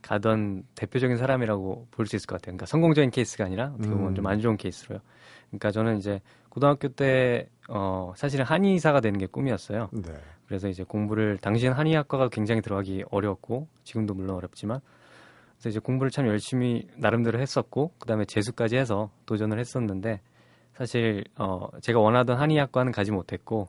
가던 0.00 0.64
대표적인 0.74 1.16
사람이라고 1.16 1.88
볼 1.90 2.06
수 2.06 2.16
있을 2.16 2.26
것 2.26 2.36
같아요. 2.36 2.52
그러니까 2.52 2.66
성공적인 2.66 3.10
케이스가 3.10 3.44
아니라 3.44 3.72
어떻게 3.74 3.90
보면 3.90 4.08
음. 4.08 4.14
좀안 4.14 4.40
좋은 4.40 4.56
케이스로요. 4.56 5.00
그러니까 5.48 5.70
저는 5.70 5.98
이제 5.98 6.20
고등학교 6.48 6.88
때 6.88 7.48
어, 7.68 8.12
사실은 8.16 8.44
한의사가 8.44 9.00
되는 9.00 9.18
게 9.18 9.26
꿈이었어요. 9.26 9.90
네. 9.92 10.12
그래서 10.46 10.68
이제 10.68 10.82
공부를 10.82 11.38
당시엔 11.38 11.72
한의학과가 11.72 12.28
굉장히 12.30 12.60
들어가기 12.62 13.04
어려웠고 13.10 13.68
지금도 13.84 14.14
물론 14.14 14.36
어렵지만 14.36 14.80
그래서 15.54 15.68
이제 15.68 15.78
공부를 15.78 16.10
참 16.10 16.26
열심히 16.26 16.88
나름대로 16.96 17.38
했었고 17.38 17.92
그다음에 17.98 18.24
재수까지 18.24 18.76
해서 18.76 19.10
도전을 19.26 19.58
했었는데 19.60 20.20
사실 20.74 21.24
어 21.38 21.68
제가 21.80 22.00
원하던 22.00 22.38
한의학과는 22.38 22.92
가지 22.92 23.10
못했고 23.12 23.68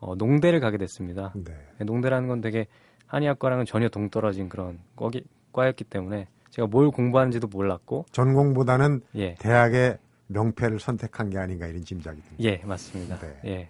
어 0.00 0.14
농대를 0.16 0.60
가게 0.60 0.78
됐습니다. 0.78 1.32
네. 1.34 1.52
농대라는 1.84 2.28
건 2.28 2.40
되게 2.40 2.66
한의학과랑은 3.06 3.64
전혀 3.66 3.88
동떨어진 3.88 4.48
그런 4.48 4.78
과기, 4.96 5.22
과였기 5.52 5.84
때문에 5.84 6.26
제가 6.50 6.68
뭘 6.68 6.90
공부하는지도 6.90 7.48
몰랐고 7.48 8.06
전공보다는 8.12 9.00
예. 9.16 9.34
대학의 9.34 9.98
명패를 10.28 10.78
선택한 10.80 11.30
게 11.30 11.38
아닌가 11.38 11.66
이런 11.66 11.82
짐작이 11.84 12.20
듭니다. 12.22 12.44
예, 12.44 12.64
맞습니다. 12.64 13.18
네. 13.18 13.40
예. 13.46 13.68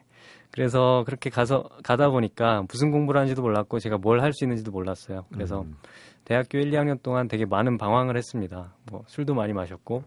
그래서 0.52 1.02
그렇게 1.06 1.30
가서 1.30 1.64
가다 1.82 2.10
보니까 2.10 2.62
무슨 2.68 2.90
공부를 2.90 3.18
하는지도 3.20 3.42
몰랐고 3.42 3.78
제가 3.78 3.98
뭘 3.98 4.20
할 4.20 4.32
수 4.32 4.44
있는지도 4.44 4.70
몰랐어요. 4.70 5.24
그래서 5.32 5.62
음. 5.62 5.76
대학교 6.24 6.58
1, 6.58 6.70
2학년 6.70 7.02
동안 7.02 7.26
되게 7.26 7.46
많은 7.46 7.78
방황을 7.78 8.16
했습니다. 8.16 8.74
뭐 8.90 9.02
술도 9.06 9.34
많이 9.34 9.52
마셨고 9.52 10.02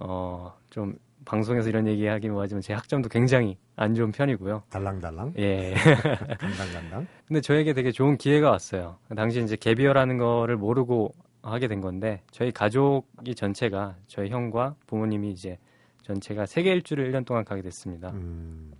어 0.00 0.52
좀 0.70 0.94
방송에서 1.24 1.68
이런 1.68 1.86
얘기하기 1.86 2.28
뭐하지만 2.28 2.60
제 2.62 2.72
학점도 2.74 3.08
굉장히 3.08 3.56
안 3.76 3.94
좋은 3.94 4.12
편이고요. 4.12 4.64
달랑달랑, 4.70 5.34
예. 5.38 5.74
간당간당. 6.38 7.06
근데 7.26 7.40
저에게 7.40 7.72
되게 7.72 7.90
좋은 7.92 8.16
기회가 8.16 8.50
왔어요. 8.50 8.96
당시 9.16 9.42
이제 9.42 9.56
개비어라는 9.56 10.18
거를 10.18 10.56
모르고 10.56 11.14
하게 11.42 11.68
된 11.68 11.80
건데 11.80 12.22
저희 12.30 12.52
가족이 12.52 13.34
전체가 13.34 13.96
저희 14.06 14.30
형과 14.30 14.74
부모님이 14.86 15.30
이제 15.32 15.58
전체가 16.02 16.46
세계 16.46 16.72
일주를 16.72 17.10
1년 17.10 17.24
동안 17.24 17.44
가게 17.44 17.62
됐습니다. 17.62 18.10
음, 18.10 18.72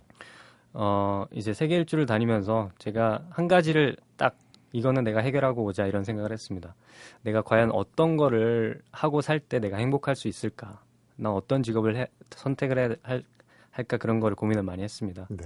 어, 0.73 1.25
이제 1.31 1.53
세계 1.53 1.75
일주를 1.77 2.05
다니면서 2.05 2.69
제가 2.77 3.25
한 3.29 3.47
가지를 3.47 3.95
딱 4.17 4.37
이거는 4.71 5.03
내가 5.03 5.19
해결하고 5.19 5.63
오자 5.63 5.85
이런 5.85 6.03
생각을 6.03 6.31
했습니다. 6.31 6.73
내가 7.21 7.41
과연 7.41 7.71
어떤 7.71 8.17
거를 8.17 8.81
하고 8.91 9.21
살 9.21 9.39
때 9.39 9.59
내가 9.59 9.77
행복할 9.77 10.15
수 10.15 10.27
있을까? 10.27 10.81
나 11.15 11.31
어떤 11.31 11.63
직업을 11.63 11.95
해- 11.95 12.07
선택을 12.31 12.77
해, 12.79 12.95
할, 13.03 13.23
할까 13.71 13.97
그런 13.97 14.19
거를 14.19 14.35
고민을 14.35 14.63
많이 14.63 14.83
했습니다. 14.83 15.27
네. 15.29 15.45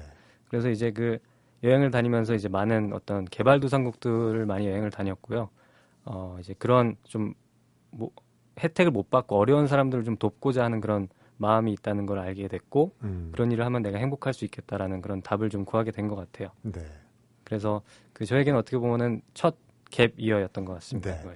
그래서 0.49 0.69
이제 0.69 0.91
그 0.91 1.19
여행을 1.63 1.91
다니면서 1.91 2.35
이제 2.35 2.47
많은 2.47 2.93
어떤 2.93 3.25
개발도상국들을 3.25 4.45
많이 4.45 4.67
여행을 4.67 4.91
다녔고요. 4.91 5.49
어, 6.05 6.37
이제 6.39 6.53
그런 6.57 6.95
좀 7.03 7.33
뭐, 7.89 8.11
혜택을 8.59 8.91
못 8.91 9.09
받고 9.09 9.37
어려운 9.37 9.67
사람들을 9.67 10.03
좀 10.03 10.17
돕고자 10.17 10.63
하는 10.63 10.79
그런 10.81 11.07
마음이 11.37 11.71
있다는 11.73 12.05
걸 12.05 12.19
알게 12.19 12.47
됐고 12.47 12.95
음, 13.03 13.29
그런 13.31 13.51
일을 13.51 13.65
하면 13.65 13.81
내가 13.83 13.97
행복할 13.99 14.33
수 14.33 14.45
있겠다라는 14.45 15.01
그런 15.01 15.21
답을 15.21 15.49
좀 15.49 15.65
구하게 15.65 15.91
된 15.91 16.07
것 16.07 16.15
같아요. 16.15 16.49
네. 16.63 16.81
그래서 17.43 17.81
그 18.13 18.25
저에게는 18.25 18.57
어떻게 18.59 18.77
보면은 18.77 19.21
첫 19.33 19.57
갭 19.89 20.15
이어였던 20.17 20.65
것 20.65 20.73
같습니다. 20.73 21.15
네. 21.15 21.35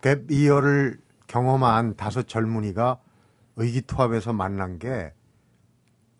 갭 0.00 0.30
이어를 0.30 0.98
경험한 1.26 1.96
다섯 1.96 2.28
젊은이가 2.28 3.00
의기투합해서 3.56 4.32
만난 4.32 4.78
게 4.78 5.12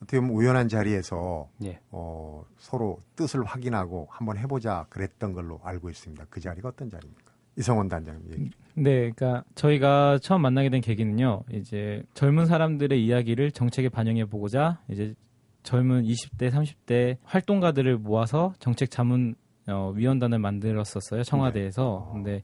어떻게 0.03 0.21
보면 0.21 0.35
우연한 0.35 0.69
자리에서 0.69 1.49
예. 1.65 1.79
어, 1.91 2.45
서로 2.59 2.99
뜻을 3.17 3.45
확인하고 3.45 4.09
한번 4.11 4.37
해보자 4.37 4.87
그랬던 4.91 5.33
걸로 5.33 5.61
알고 5.63 5.89
있습니다. 5.91 6.27
그 6.29 6.41
자리가 6.41 6.69
어떤 6.69 6.91
자리입니까? 6.91 7.33
이성원 7.59 7.89
단장님 7.89 8.33
얘기. 8.33 8.51
네, 8.75 9.11
그러니까 9.11 9.45
저희가 9.55 10.19
처음 10.21 10.43
만나게 10.43 10.69
된 10.69 10.83
계기는요. 10.83 11.45
이제 11.53 12.03
젊은 12.13 12.45
사람들의 12.45 13.03
이야기를 13.03 13.53
정책에 13.53 13.89
반영해 13.89 14.27
보고자 14.27 14.81
이제 14.91 15.15
젊은 15.63 16.05
20대, 16.05 16.51
30대 16.51 17.17
활동가들을 17.25 17.97
모아서 17.99 18.53
정책 18.59 18.91
자문 18.91 19.35
어, 19.69 19.91
위원단을 19.95 20.39
만들었었어요. 20.39 21.23
청와대에서. 21.25 22.05
네. 22.09 22.13
근데 22.13 22.43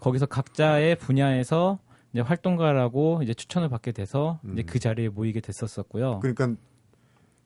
거기서 0.00 0.26
각자의 0.26 0.96
분야에서 0.96 1.78
이제 2.12 2.20
활동가라고 2.20 3.22
이제 3.22 3.34
추천을 3.34 3.68
받게 3.68 3.92
돼서 3.92 4.40
이제 4.52 4.62
음. 4.62 4.66
그 4.66 4.78
자리에 4.78 5.08
모이게 5.08 5.40
됐었었고요. 5.40 6.20
그러니까 6.20 6.54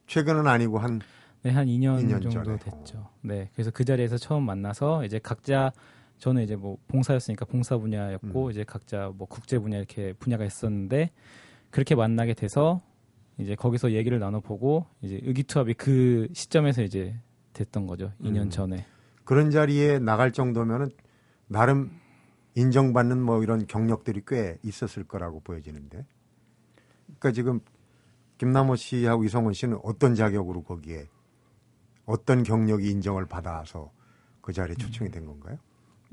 최근은 0.06 0.46
아니고 0.46 0.78
한 0.78 1.00
네, 1.42 1.50
한 1.50 1.66
2년, 1.66 2.04
2년 2.04 2.22
정도 2.22 2.44
전에. 2.44 2.58
됐죠. 2.58 3.08
네, 3.22 3.50
그래서 3.54 3.70
그 3.72 3.84
자리에서 3.84 4.16
처음 4.16 4.44
만나서 4.44 5.04
이제 5.04 5.18
각자 5.18 5.72
저는 6.18 6.44
이제 6.44 6.54
뭐 6.54 6.78
봉사였으니까 6.86 7.46
봉사 7.46 7.76
분야였고 7.78 8.46
음. 8.46 8.50
이제 8.50 8.62
각자 8.64 9.10
뭐 9.16 9.26
국제 9.26 9.58
분야 9.58 9.78
이렇게 9.78 10.12
분야가 10.12 10.44
있었는데 10.44 11.10
그렇게 11.70 11.96
만나게 11.96 12.34
돼서 12.34 12.80
이제 13.38 13.56
거기서 13.56 13.92
얘기를 13.92 14.20
나눠보고 14.20 14.86
이제 15.00 15.18
의기투합이 15.24 15.74
그 15.74 16.28
시점에서 16.32 16.82
이제 16.82 17.16
됐던 17.54 17.88
거죠. 17.88 18.12
2년 18.22 18.42
음. 18.42 18.50
전에. 18.50 18.86
그런 19.24 19.50
자리에 19.50 19.98
나갈 19.98 20.32
정도면은 20.32 20.90
나름 21.48 21.90
인정받는 22.54 23.20
뭐 23.20 23.42
이런 23.42 23.66
경력들이 23.66 24.22
꽤 24.26 24.58
있었을 24.62 25.04
거라고 25.04 25.40
보여지는데. 25.40 26.04
그러니까 27.06 27.32
지금 27.32 27.60
김남호 28.38 28.76
씨하고 28.76 29.24
이성원 29.24 29.52
씨는 29.52 29.78
어떤 29.82 30.14
자격으로 30.14 30.62
거기에 30.62 31.06
어떤 32.04 32.42
경력이 32.42 32.90
인정을 32.90 33.26
받아서 33.26 33.92
그 34.40 34.52
자리에 34.52 34.74
초청이 34.74 35.10
된 35.10 35.24
건가요? 35.24 35.58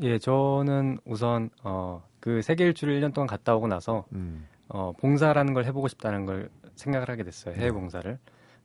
예, 0.02 0.18
저는 0.18 1.00
우선 1.06 1.50
어, 1.64 2.04
그 2.20 2.42
세계 2.42 2.66
일주를 2.66 3.00
1년 3.00 3.14
동안 3.14 3.28
갔다 3.28 3.56
오고 3.56 3.68
나서 3.68 4.06
음. 4.14 4.48
어, 4.68 4.94
봉사라는 5.00 5.54
걸 5.54 5.66
해보고 5.66 5.88
싶다는 5.88 6.26
걸 6.26 6.50
생각을 6.76 7.10
하게 7.10 7.24
됐어요. 7.24 7.56
해외 7.56 7.66
네. 7.66 7.72
봉사를. 7.72 8.18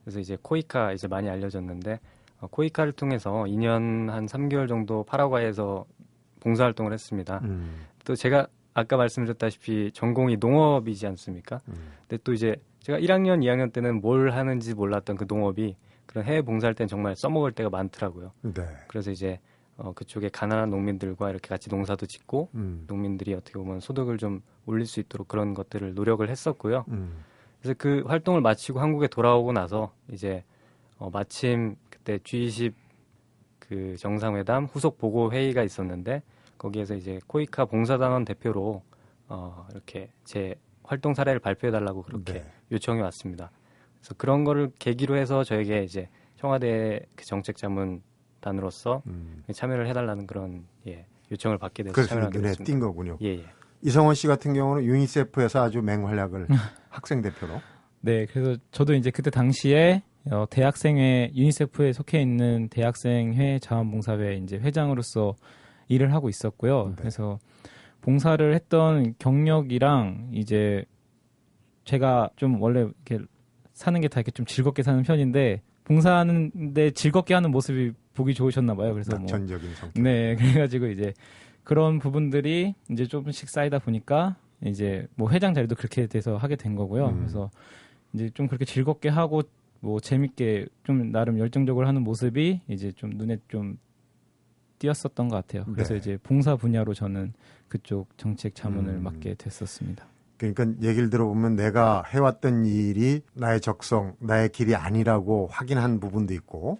그래서 0.03 0.19
이제 0.19 0.37
코이카 0.41 0.93
이제 0.93 1.07
많이 1.07 1.27
알려졌는데 1.27 1.99
어, 2.39 2.47
코이카를 2.47 2.93
통해서 2.93 3.31
2년 3.47 4.09
한 4.09 4.27
3개월 4.27 4.67
정도 4.67 5.03
파라과이에서 5.03 5.85
봉사활동을 6.45 6.93
했습니다. 6.93 7.41
음. 7.43 7.85
또 8.05 8.15
제가 8.15 8.47
아까 8.73 8.97
말씀드렸다시피 8.97 9.91
전공이 9.93 10.37
농업이지 10.37 11.07
않습니까? 11.07 11.59
음. 11.67 11.73
근데 12.07 12.21
또 12.23 12.33
이제 12.33 12.55
제가 12.81 12.99
1학년, 12.99 13.39
2학년 13.41 13.73
때는 13.73 13.99
뭘 13.99 14.31
하는지 14.31 14.75
몰랐던 14.75 15.15
그 15.15 15.25
농업이 15.27 15.75
그런 16.05 16.23
해외 16.23 16.41
봉사할 16.41 16.75
땐 16.75 16.87
정말 16.87 17.15
써먹을 17.15 17.51
때가 17.53 17.69
많더라고요. 17.69 18.31
네. 18.41 18.63
그래서 18.87 19.11
이제 19.11 19.39
어, 19.77 19.91
그쪽에 19.93 20.29
가난한 20.29 20.69
농민들과 20.69 21.31
이렇게 21.31 21.49
같이 21.49 21.69
농사도 21.69 22.05
짓고 22.05 22.49
음. 22.53 22.85
농민들이 22.87 23.33
어떻게 23.33 23.57
보면 23.57 23.79
소득을 23.79 24.17
좀 24.17 24.41
올릴 24.65 24.85
수 24.85 24.99
있도록 24.99 25.27
그런 25.27 25.53
것들을 25.53 25.95
노력을 25.95 26.27
했었고요. 26.29 26.85
음. 26.89 27.23
그래서 27.59 27.75
그 27.77 28.03
활동을 28.05 28.41
마치고 28.41 28.79
한국에 28.79 29.07
돌아오고 29.07 29.51
나서 29.51 29.91
이제 30.11 30.43
어, 30.97 31.09
마침 31.09 31.75
그 31.89 31.97
그때 32.05 32.19
G20 32.19 32.73
그 33.57 33.97
정상회담 33.97 34.65
후속 34.65 34.99
보고 34.99 35.31
회의가 35.31 35.63
있었는데 35.63 36.21
거기에서 36.65 36.95
이제 36.95 37.19
코이카 37.27 37.65
봉사단원 37.65 38.25
대표로 38.25 38.81
어 39.27 39.67
이렇게 39.71 40.09
제 40.23 40.55
활동 40.83 41.13
사례를 41.13 41.39
발표해 41.39 41.71
달라고 41.71 42.01
그렇게 42.01 42.33
네. 42.33 42.45
요청이 42.71 43.01
왔습니다. 43.01 43.51
그래서 43.99 44.15
그런 44.17 44.43
거를 44.43 44.71
계기로 44.79 45.15
해서 45.15 45.43
저에게 45.43 45.83
이제 45.83 46.09
청와대 46.37 47.01
그 47.15 47.25
정책자문단으로서 47.25 49.03
음. 49.07 49.43
참여를 49.53 49.87
해달라는 49.87 50.25
그런 50.27 50.65
예, 50.87 51.05
요청을 51.31 51.57
받게 51.57 51.83
돼서 51.83 51.93
그래서 51.93 52.09
참여하게 52.09 52.37
눈에 52.39 52.49
됐습니다. 52.49 52.71
띈 52.71 52.79
거군요. 52.79 53.17
예, 53.21 53.35
예. 53.35 53.45
이성원 53.81 54.15
씨 54.15 54.25
같은 54.27 54.53
경우는 54.53 54.83
유니세프에서 54.83 55.63
아주 55.63 55.81
맹활약을 55.81 56.47
학생 56.89 57.21
대표로. 57.21 57.61
네, 58.01 58.25
그래서 58.25 58.59
저도 58.71 58.93
이제 58.93 59.11
그때 59.11 59.29
당시에 59.29 60.03
어, 60.31 60.45
대학생회 60.49 61.31
유니세프에 61.35 61.93
속해 61.93 62.21
있는 62.21 62.69
대학생회 62.69 63.59
자원봉사회 63.59 64.37
이제 64.37 64.57
회장으로서 64.57 65.35
일을 65.87 66.13
하고 66.13 66.29
있었고요. 66.29 66.89
네. 66.89 66.95
그래서 66.97 67.39
봉사를 68.01 68.53
했던 68.53 69.15
경력이랑 69.19 70.29
이제 70.33 70.85
제가 71.83 72.29
좀 72.35 72.61
원래 72.61 72.81
이렇게 72.81 73.19
사는 73.73 73.99
게 74.01 74.07
다 74.07 74.19
이렇게 74.19 74.31
좀 74.31 74.45
즐겁게 74.45 74.83
사는 74.83 75.01
편인데 75.03 75.61
봉사하는데 75.83 76.91
즐겁게 76.91 77.33
하는 77.33 77.51
모습이 77.51 77.91
보기 78.13 78.33
좋으셨나 78.33 78.75
봐요. 78.75 78.93
그래서 78.93 79.11
뭐 79.11 79.21
낙천적인 79.21 79.73
성격. 79.75 80.01
네, 80.03 80.35
그래가지고 80.39 80.87
이제 80.87 81.13
그런 81.63 81.99
부분들이 81.99 82.73
이제 82.89 83.05
조금씩 83.05 83.49
쌓이다 83.49 83.79
보니까 83.79 84.35
이제 84.63 85.07
뭐 85.15 85.29
회장 85.31 85.53
자리도 85.53 85.75
그렇게 85.75 86.07
돼서 86.07 86.37
하게 86.37 86.55
된 86.55 86.75
거고요. 86.75 87.07
음. 87.09 87.17
그래서 87.19 87.51
이제 88.13 88.29
좀 88.33 88.47
그렇게 88.47 88.65
즐겁게 88.65 89.09
하고 89.09 89.41
뭐 89.81 89.99
재밌게 89.99 90.67
좀 90.83 91.11
나름 91.11 91.37
열정적으로 91.37 91.87
하는 91.87 92.01
모습이 92.03 92.61
이제 92.69 92.91
좀 92.93 93.11
눈에 93.11 93.37
좀 93.47 93.77
띄었었던 94.79 95.29
것 95.29 95.35
같아요. 95.35 95.65
그래서 95.73 95.93
네. 95.93 95.99
이제 95.99 96.17
봉사 96.21 96.55
분야로 96.55 96.93
저는 96.93 97.33
그쪽 97.67 98.17
정책 98.17 98.55
자문을 98.55 98.95
음. 98.95 99.03
맡게 99.03 99.35
됐었습니다. 99.35 100.05
그러니까 100.37 100.65
얘기를 100.81 101.09
들어보면 101.09 101.55
내가 101.55 102.03
해왔던 102.07 102.65
일이 102.65 103.21
나의 103.33 103.61
적성, 103.61 104.15
나의 104.19 104.49
길이 104.49 104.75
아니라고 104.75 105.47
확인한 105.49 105.99
부분도 105.99 106.33
있고 106.33 106.79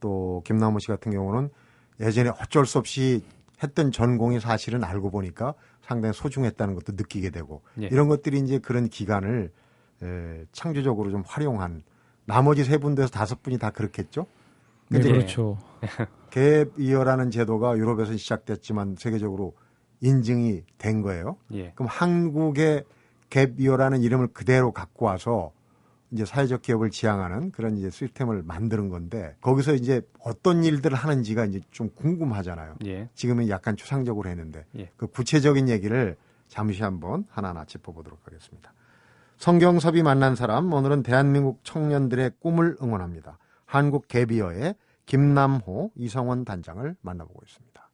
또 0.00 0.42
김남호 0.44 0.78
씨 0.80 0.88
같은 0.88 1.12
경우는 1.12 1.50
예전에 2.00 2.30
어쩔 2.30 2.66
수 2.66 2.78
없이 2.78 3.22
했던 3.62 3.92
전공이 3.92 4.40
사실은 4.40 4.84
알고 4.84 5.10
보니까 5.10 5.54
상당히 5.82 6.14
소중했다는 6.14 6.74
것도 6.74 6.92
느끼게 6.92 7.30
되고 7.30 7.62
예. 7.80 7.86
이런 7.86 8.08
것들이 8.08 8.38
이제 8.38 8.58
그런 8.58 8.88
기간을 8.88 9.50
에, 10.02 10.44
창조적으로 10.52 11.10
좀 11.10 11.22
활용한 11.26 11.82
나머지 12.24 12.64
세 12.64 12.78
분에서 12.78 13.08
다섯 13.08 13.42
분이 13.42 13.58
다 13.58 13.70
그렇겠죠? 13.70 14.26
네, 14.90 14.98
근데 14.98 15.12
그렇죠. 15.12 15.56
갭 16.30 16.78
이어라는 16.78 17.30
제도가 17.30 17.76
유럽에서 17.76 18.16
시작됐지만 18.16 18.96
세계적으로 18.98 19.54
인증이 20.00 20.62
된 20.78 21.02
거예요. 21.02 21.36
예. 21.52 21.72
그럼 21.74 21.88
한국의 21.90 22.84
갭 23.30 23.60
이어라는 23.60 24.02
이름을 24.02 24.28
그대로 24.28 24.72
갖고 24.72 25.06
와서 25.06 25.52
이제 26.10 26.24
사회적 26.24 26.62
기업을 26.62 26.90
지향하는 26.90 27.52
그런 27.52 27.76
이제 27.76 27.88
시스템을 27.88 28.42
만드는 28.42 28.88
건데 28.88 29.36
거기서 29.40 29.74
이제 29.74 30.02
어떤 30.18 30.64
일들을 30.64 30.96
하는지가 30.96 31.44
이제 31.44 31.60
좀 31.70 31.90
궁금하잖아요. 31.94 32.76
예. 32.86 33.08
지금은 33.14 33.48
약간 33.48 33.76
추상적으로 33.76 34.28
했는데 34.28 34.64
예. 34.76 34.90
그 34.96 35.06
구체적인 35.06 35.68
얘기를 35.68 36.16
잠시 36.48 36.82
한번 36.82 37.26
하나하나 37.30 37.64
짚어보도록 37.64 38.18
하겠습니다. 38.24 38.72
성경섭이 39.36 40.02
만난 40.02 40.34
사람 40.34 40.72
오늘은 40.72 41.04
대한민국 41.04 41.60
청년들의 41.62 42.32
꿈을 42.40 42.76
응원합니다. 42.82 43.38
한국 43.70 44.08
갭이어의 44.08 44.74
김남호 45.06 45.92
이성원 45.94 46.44
단장을 46.44 46.96
만나보고 47.02 47.40
있습니다. 47.46 47.90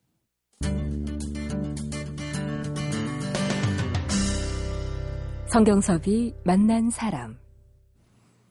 성경섭이 5.48 6.34
만난 6.46 6.88
사람. 6.88 7.36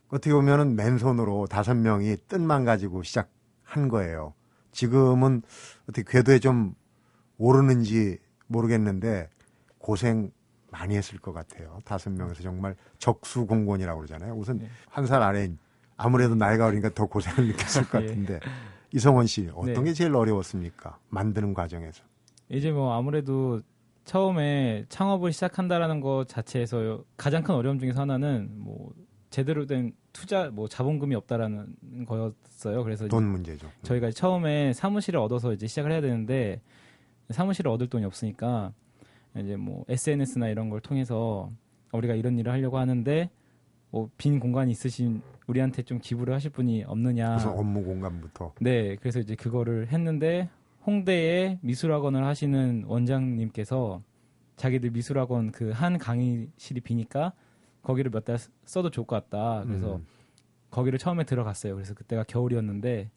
어떻게 0.09 0.33
보면은 0.33 0.75
맨손으로 0.75 1.47
다섯 1.47 1.73
명이 1.73 2.15
뜻만 2.27 2.63
가지고 2.63 3.01
시작한 3.01 3.89
거예요. 3.89 4.35
지금은 4.71 5.41
어떻게 5.89 6.03
궤도에 6.07 6.37
좀 6.37 6.75
오르는지 7.39 8.19
모르겠는데 8.45 9.31
고생 9.79 10.29
많이 10.69 10.95
했을 10.95 11.17
것 11.17 11.33
같아요. 11.33 11.79
다섯 11.85 12.11
명에서 12.11 12.43
정말 12.43 12.75
적수공곤이라고 12.99 14.01
그러잖아요. 14.01 14.35
우선 14.35 14.59
네. 14.59 14.69
한살 14.89 15.23
아래인 15.23 15.57
아무래도 15.97 16.35
나이가 16.35 16.65
어리니까 16.67 16.89
더 16.93 17.05
고생을 17.05 17.47
느꼈을 17.47 17.87
것 17.89 18.01
예. 18.03 18.07
같은데 18.07 18.39
이성원 18.93 19.27
씨 19.27 19.49
어떤 19.53 19.73
네. 19.73 19.83
게 19.83 19.93
제일 19.93 20.15
어려웠습니까? 20.15 20.97
만드는 21.09 21.53
과정에서. 21.53 22.03
이제 22.49 22.71
뭐 22.71 22.93
아무래도 22.93 23.61
처음에 24.05 24.85
창업을 24.89 25.31
시작한다라는 25.33 25.99
것 25.99 26.25
자체에서 26.27 27.03
가장 27.17 27.43
큰 27.43 27.55
어려움 27.55 27.79
중에서 27.79 28.01
하나는 28.01 28.49
뭐 28.53 28.93
제대로 29.31 29.65
된 29.65 29.93
투자 30.13 30.49
뭐 30.51 30.67
자본금이 30.67 31.15
없다라는 31.15 32.05
거였어요. 32.07 32.83
그래서 32.83 33.07
돈 33.07 33.25
문제죠. 33.25 33.67
저희가 33.81 34.11
처음에 34.11 34.73
사무실을 34.73 35.19
얻어서 35.19 35.51
이제 35.53 35.67
시작을 35.67 35.91
해야 35.91 36.01
되는데 36.01 36.61
사무실을 37.31 37.71
얻을 37.71 37.87
돈이 37.87 38.05
없으니까 38.05 38.71
이제 39.37 39.55
뭐 39.55 39.83
SNS나 39.89 40.47
이런 40.49 40.69
걸 40.69 40.79
통해서 40.79 41.51
우리가 41.91 42.13
이런 42.13 42.37
일을 42.37 42.51
하려고 42.51 42.77
하는데 42.77 43.29
뭐 43.95 44.09
빈 44.17 44.41
공간이 44.41 44.71
있으신 44.71 45.21
우리한테 45.47 45.81
좀 45.83 45.99
기부를 45.99 46.33
하실 46.33 46.51
분이 46.51 46.83
없느냐. 46.83 47.37
우선 47.37 47.57
업무 47.57 47.81
공간부터. 47.81 48.53
네, 48.59 48.97
그래서 48.97 49.19
이제 49.19 49.35
그거를 49.35 49.87
했는데 49.87 50.49
홍대에 50.85 51.59
미술학원을 51.61 52.25
하시는 52.25 52.83
원장님께서 52.87 54.01
자기들 54.57 54.91
미술학원 54.91 55.51
그 55.53 55.71
한 55.71 55.97
강의실이 55.97 56.81
비니까 56.81 57.31
거기를 57.83 58.11
몇 58.11 58.25
달 58.25 58.37
써도 58.65 58.89
좋을 58.89 59.07
것 59.07 59.29
같다. 59.29 59.63
그래서 59.65 59.95
음. 59.97 60.05
거기를 60.71 60.99
처음에 60.99 61.23
들어갔어요. 61.23 61.73
그래서 61.75 61.93
그때가 61.93 62.23
겨울이었는데 62.23 63.09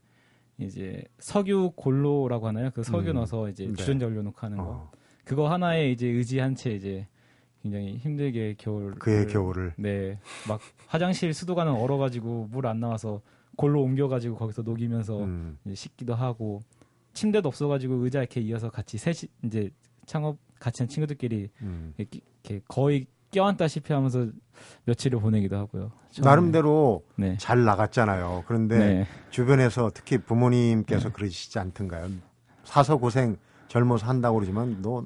이제 0.59 1.03
석유 1.19 1.73
골로라고 1.75 2.47
하나요? 2.47 2.71
그 2.73 2.85
석유 2.85 3.11
음. 3.11 3.15
넣어서 3.17 3.49
이제 3.49 3.67
네. 3.67 3.73
주전자 3.73 4.07
넣고 4.09 4.33
하는 4.37 4.59
거. 4.59 4.63
어, 4.65 4.91
그거 5.25 5.51
하나에 5.51 5.91
이제 5.91 6.07
의지한 6.07 6.55
채 6.55 6.71
이제 6.73 7.09
굉장히 7.63 7.97
힘들게 7.97 8.55
겨울 8.59 8.95
그의 8.95 9.27
겨울을 9.27 9.75
네, 9.77 10.19
막 10.49 10.61
화장실 10.87 11.35
수도관은 11.35 11.73
얼어가지고 11.73 12.49
물 12.51 12.67
안 12.67 12.81
나와서 12.81 13.21
골로 13.57 13.83
옮겨가지고 13.83 14.37
거기서 14.37 14.63
녹이면서 14.63 15.19
음. 15.25 15.59
씻기도 15.75 16.15
하고 16.15 16.61
침대도 17.15 17.49
없어가지고 17.49 17.95
의자 18.05 18.21
이렇게 18.21 18.41
이어서 18.41 18.71
같이 18.71 18.99
셋이 18.99 19.31
이제 19.45 19.71
창업 20.07 20.39
같이 20.61 20.83
한 20.83 20.89
친구들끼리 20.89 21.49
음. 21.63 21.95
이렇게 21.97 22.61
거의 22.69 23.07
껴안다시피 23.31 23.93
하면서 23.93 24.27
며칠을 24.85 25.19
보내기도 25.21 25.57
하고요. 25.57 25.91
처음에. 26.13 26.29
나름대로 26.31 27.05
네. 27.17 27.37
잘 27.39 27.65
나갔잖아요. 27.65 28.45
그런데 28.47 28.79
네. 28.79 29.07
주변에서 29.31 29.91
특히 29.93 30.19
부모님께서 30.19 31.13
그러시지 31.13 31.59
않던가요? 31.59 32.09
사서 32.65 32.97
고생 32.97 33.37
젊어서 33.69 34.07
한다고 34.07 34.37
그러지만 34.37 34.81
너 34.81 35.05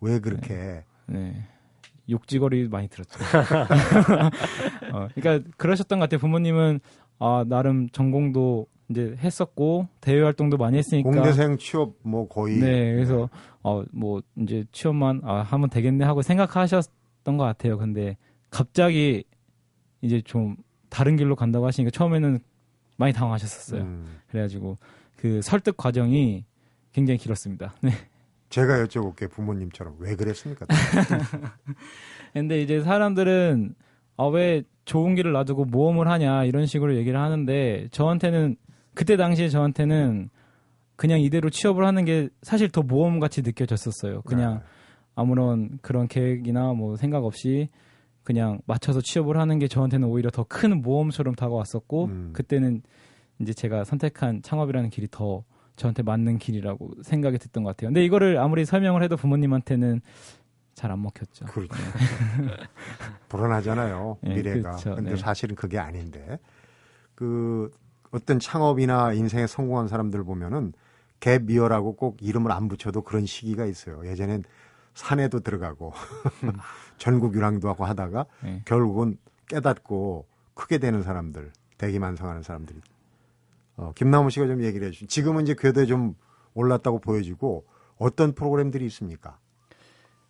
왜 0.00 0.18
그렇게 0.20 0.84
네. 1.06 1.48
욕지거리 2.08 2.68
많이 2.68 2.88
들었죠. 2.88 3.18
어, 4.92 5.08
그러니까 5.14 5.48
그러셨던 5.56 5.98
것 5.98 6.04
같아요. 6.04 6.20
부모님은 6.20 6.80
아 7.18 7.44
나름 7.48 7.88
전공도 7.90 8.66
이제 8.90 9.16
했었고 9.18 9.88
대외 10.00 10.22
활동도 10.22 10.56
많이 10.56 10.76
했으니까 10.76 11.10
공대생 11.10 11.56
취업 11.56 11.94
뭐 12.02 12.28
거의 12.28 12.58
네, 12.58 12.92
그래서 12.92 13.30
어뭐 13.62 14.22
이제 14.36 14.64
취업만 14.72 15.22
아 15.24 15.40
하면 15.42 15.70
되겠네 15.70 16.04
하고 16.04 16.22
생각하셨던 16.22 17.36
것 17.36 17.44
같아요. 17.44 17.78
근데 17.78 18.16
갑자기 18.50 19.24
이제 20.02 20.20
좀 20.20 20.56
다른 20.90 21.16
길로 21.16 21.34
간다고 21.34 21.66
하시니까 21.66 21.90
처음에는 21.90 22.38
많이 22.96 23.12
당황하셨었어요. 23.12 23.82
음, 23.82 24.20
그래가지고 24.28 24.78
그 25.16 25.40
설득 25.42 25.76
과정이 25.76 26.44
굉장히 26.92 27.18
길었습니다. 27.18 27.74
네. 27.82 27.90
제가 28.54 28.84
여쭤볼게 28.84 29.28
부모님처럼 29.28 29.96
왜 29.98 30.14
그랬습니까? 30.14 30.64
근데 32.32 32.60
이제 32.60 32.80
사람들은 32.82 33.74
아 34.16 34.28
왜 34.28 34.62
좋은 34.84 35.16
길을 35.16 35.32
놔두고 35.32 35.64
모험을 35.64 36.06
하냐 36.08 36.44
이런 36.44 36.66
식으로 36.66 36.94
얘기를 36.96 37.18
하는데 37.18 37.88
저한테는 37.90 38.54
그때 38.94 39.16
당시에 39.16 39.48
저한테는 39.48 40.30
그냥 40.94 41.20
이대로 41.20 41.50
취업을 41.50 41.84
하는 41.84 42.04
게 42.04 42.28
사실 42.42 42.68
더 42.68 42.82
모험 42.82 43.18
같이 43.18 43.42
느껴졌었어요. 43.42 44.22
그냥 44.22 44.62
아무런 45.16 45.78
그런 45.82 46.06
계획이나 46.06 46.74
뭐 46.74 46.96
생각 46.96 47.24
없이 47.24 47.70
그냥 48.22 48.60
맞춰서 48.66 49.00
취업을 49.00 49.36
하는 49.36 49.58
게 49.58 49.66
저한테는 49.66 50.06
오히려 50.06 50.30
더 50.30 50.44
큰 50.44 50.80
모험처럼 50.80 51.34
다가왔었고 51.34 52.04
음. 52.04 52.30
그때는 52.32 52.82
이제 53.40 53.52
제가 53.52 53.82
선택한 53.82 54.42
창업이라는 54.42 54.90
길이 54.90 55.08
더 55.10 55.42
저한테 55.76 56.02
맞는 56.02 56.38
길이라고 56.38 57.02
생각이 57.02 57.38
됐던 57.38 57.64
것 57.64 57.70
같아요. 57.70 57.88
근데 57.88 58.04
이거를 58.04 58.38
아무리 58.38 58.64
설명을 58.64 59.02
해도 59.02 59.16
부모님한테는 59.16 60.00
잘 60.74 60.90
안 60.90 61.02
먹혔죠. 61.02 61.46
그렇죠. 61.46 61.74
불안하잖아요 63.28 64.18
네, 64.22 64.34
미래가. 64.34 64.70
그렇죠. 64.70 64.94
근데 64.96 65.10
네. 65.10 65.16
사실은 65.16 65.56
그게 65.56 65.78
아닌데 65.78 66.38
그 67.14 67.70
어떤 68.10 68.38
창업이나 68.38 69.12
인생에 69.12 69.46
성공한 69.46 69.88
사람들 69.88 70.24
보면은 70.24 70.72
갭이어라고 71.20 71.96
꼭 71.96 72.18
이름을 72.20 72.52
안 72.52 72.68
붙여도 72.68 73.02
그런 73.02 73.24
시기가 73.24 73.64
있어요. 73.64 74.06
예전엔 74.06 74.44
산에도 74.94 75.40
들어가고 75.40 75.92
전국 76.98 77.34
유랑도 77.34 77.68
하고 77.68 77.84
하다가 77.84 78.26
네. 78.42 78.62
결국은 78.64 79.16
깨닫고 79.48 80.26
크게 80.54 80.78
되는 80.78 81.02
사람들, 81.02 81.50
대기만성하는 81.78 82.42
사람들이. 82.42 82.80
어, 83.76 83.92
김남우 83.94 84.30
씨가 84.30 84.46
좀 84.46 84.62
얘기를 84.62 84.86
해주신. 84.88 85.08
지금은 85.08 85.42
이제 85.42 85.54
궤도에 85.58 85.86
좀 85.86 86.14
올랐다고 86.54 87.00
보여지고 87.00 87.66
어떤 87.96 88.34
프로그램들이 88.34 88.84
있습니까? 88.86 89.38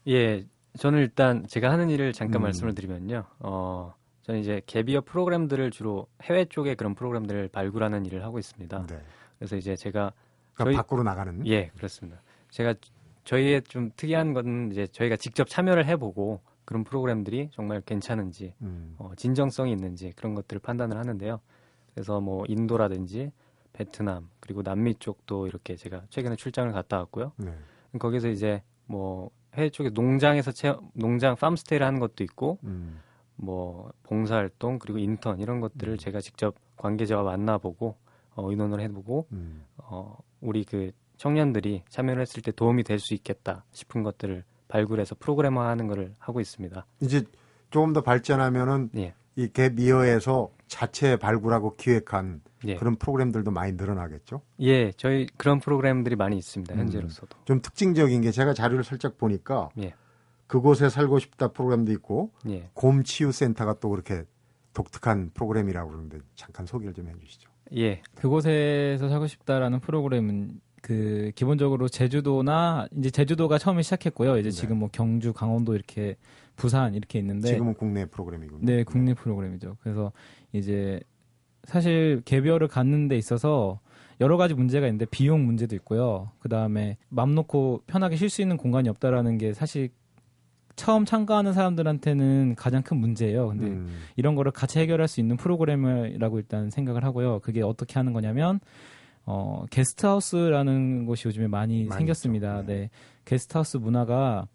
예, 0.09 0.44
저는 0.78 0.98
일단 1.00 1.46
제가 1.46 1.70
하는 1.70 1.90
일을 1.90 2.12
잠깐 2.12 2.40
음. 2.40 2.44
말씀을 2.44 2.74
드리면요. 2.74 3.24
어, 3.40 3.94
저는 4.22 4.40
이제 4.40 4.61
갭이어 4.66 5.04
프로그램들을 5.04 5.70
주로 5.70 6.07
해외 6.22 6.44
쪽에 6.46 6.74
그런 6.74 6.94
프로그램들을 6.94 7.48
발굴하는 7.48 8.07
일을 8.07 8.24
하고 8.24 8.38
있습니다. 8.38 8.87
네. 8.87 8.98
그래서 9.38 9.57
이제 9.57 9.76
제가 9.76 10.12
그러니까 10.54 10.64
저희- 10.64 10.76
밖으로 10.76 11.02
나가는. 11.02 11.46
예, 11.46 11.68
그렇습니다. 11.76 12.20
제가 12.50 12.74
저희의 13.24 13.62
좀 13.62 13.90
특이한 13.96 14.33
건 14.35 14.70
이제 14.70 14.87
저희가 14.87 15.16
직접 15.16 15.48
참여를 15.48 15.87
해보고 15.87 16.40
그런 16.64 16.85
프로그램들이 16.85 17.50
정말 17.52 17.80
괜찮은지 17.83 18.54
음, 18.62 18.94
어, 18.98 19.12
진정성이 19.16 19.72
있는지 19.72 20.12
그런 20.16 20.35
것들을 20.35 20.61
판단을 20.61 20.96
하는데요. 20.96 21.40
그래서 21.94 22.20
뭐 22.20 22.44
인도라든지 22.48 23.30
베트남 23.72 24.28
그리고 24.40 24.62
남미 24.62 24.96
쪽도 24.96 25.46
이렇게 25.46 25.76
제가 25.76 26.02
최근에 26.11 26.37
출장을 26.37 26.70
갔다 26.72 26.98
왔고요. 26.98 27.33
네. 27.37 27.52
거기서 27.98 28.28
이제 28.28 28.62
뭐 28.87 29.30
해외 29.54 29.70
쪽에 29.70 29.90
농장에서 29.90 30.52
체험, 30.52 30.90
농장 30.94 31.37
팜스테이를 31.37 31.87
하는 31.87 32.00
것도 32.00 32.24
있고 32.24 32.59
음, 32.64 33.00
뭐 33.37 33.92
봉사활동 34.02 34.78
그리고 34.78 34.98
인턴 34.98 35.38
이런 35.38 35.61
것들을 35.61 35.94
음. 35.94 35.98
제가 35.98 36.20
직접 36.20 36.57
관계자와 36.76 37.22
만나보고 37.22 37.96
어, 38.35 38.50
의논을 38.50 38.80
해보고 38.80 39.28
음. 39.33 39.64
어, 39.78 40.16
우리 40.40 40.64
그 40.64 40.90
청년들이 41.16 41.85
참여를 41.88 42.22
했을 42.22 42.42
때 42.42 42.50
도움이 42.50 42.83
될 42.83 42.98
수 42.98 43.14
있겠다 43.14 43.64
싶은 43.70 44.02
것들을 44.02 44.44
발굴해서 44.68 45.14
프로그램화하는 45.20 45.87
것을 45.87 46.14
하고 46.18 46.40
있습니다. 46.40 46.85
이제 47.00 47.22
조금 47.70 47.92
더 47.92 48.00
발전하면은 48.02 48.90
예, 48.96 49.14
이 49.37 49.49
갭이어에서 49.49 50.51
자체 50.66 51.16
발굴하고 51.16 51.77
기획한 51.77 52.40
예, 52.66 52.77
그런 52.77 52.97
프로그램들도 52.97 53.51
많이 53.51 53.73
늘어나겠죠. 53.73 54.40
예, 54.61 54.92
저희 54.92 55.27
그런 55.37 55.61
프로그램들이 55.61 56.16
많이 56.16 56.37
있습니다. 56.37 56.75
음. 56.75 56.81
현재로서도. 56.81 57.37
좀 57.44 57.61
특징적인 57.61 58.23
게 58.23 58.31
제가 58.31 58.55
자료를 58.55 58.85
살짝 58.85 59.18
보니까 59.18 59.68
예. 59.79 59.94
그곳에 60.47 60.88
살고 60.88 61.18
싶다 61.18 61.49
프로그램도 61.49 61.92
있고 61.92 62.31
예, 62.49 62.70
곰치유센터가 62.75 63.81
또 63.81 63.90
그렇게 63.90 64.25
독특한 64.73 65.31
프로그램이라고 65.35 65.90
그러는데 65.90 66.18
잠깐 66.35 66.66
소개를 66.66 66.94
좀 66.94 67.09
해주시죠. 67.09 67.51
예, 67.77 68.03
그곳에서 68.14 69.09
살고 69.09 69.27
싶다라는 69.27 69.81
프로그램은 69.81 70.61
그 70.85 71.33
기본적으로 71.35 71.88
제주도나 71.88 72.87
이제 72.99 73.09
제주도가 73.09 73.57
처음에 73.57 73.81
시작했고요. 73.81 74.37
이제 74.37 74.51
네. 74.51 74.55
지금 74.55 74.81
뭐 74.81 74.90
경주, 74.92 75.33
강원도 75.33 75.75
이렇게 75.75 76.16
부산 76.57 76.94
이렇게 76.94 77.18
있는데 77.20 77.49
지금은 77.49 77.73
국내 77.73 78.05
프로그램이군요. 78.05 78.61
네, 78.61 78.85
국내 78.85 79.14
프로그램이죠. 79.14 79.79
그래서 79.83 80.12
이제 80.53 81.01
사실 81.64 82.20
개별을 82.27 82.68
갖는 82.68 83.09
데 83.09 83.16
있어서 83.16 83.81
여러 84.20 84.37
가지 84.37 84.53
문제가 84.53 84.87
있는데 84.88 85.07
비용 85.07 85.47
문제도 85.47 85.75
있고요. 85.75 86.33
그 86.38 86.51
다음에 86.51 86.99
맘 87.09 87.35
놓고 87.35 87.85
편하게 87.87 88.16
쉴 88.16 88.29
수 88.29 88.42
있는 88.42 88.59
공간이 88.59 88.90
없다라는 88.90 89.38
게 89.38 89.55
사실 89.55 89.88
처음 90.77 91.07
참가하는 91.07 91.55
사람들한테는 91.55 92.57
가장 92.59 92.83
큰 92.83 92.99
문제예요. 92.99 93.49
근데 93.49 93.68
음, 93.68 93.88
이런 94.16 94.35
거를 94.35 94.53
같이 94.53 94.79
해결할 94.81 95.09
수 95.09 95.20
있는 95.20 95.38
프로그램이라고 95.38 96.37
일단 96.37 96.68
생각을 96.68 97.05
하고요. 97.05 97.38
그게 97.38 97.62
어떻게 97.62 97.94
하는 97.94 98.12
거냐면 98.12 98.61
어 99.26 99.64
게스트하우스라는 99.70 101.06
곳이 101.06 101.28
요즘에 101.28 101.46
많이, 101.46 101.84
많이 101.84 101.98
생겼습니다. 101.98 102.60
있죠. 102.60 102.66
네. 102.66 102.78
네. 102.80 102.90
게스트하우스 103.24 103.78
문화가 103.78 104.46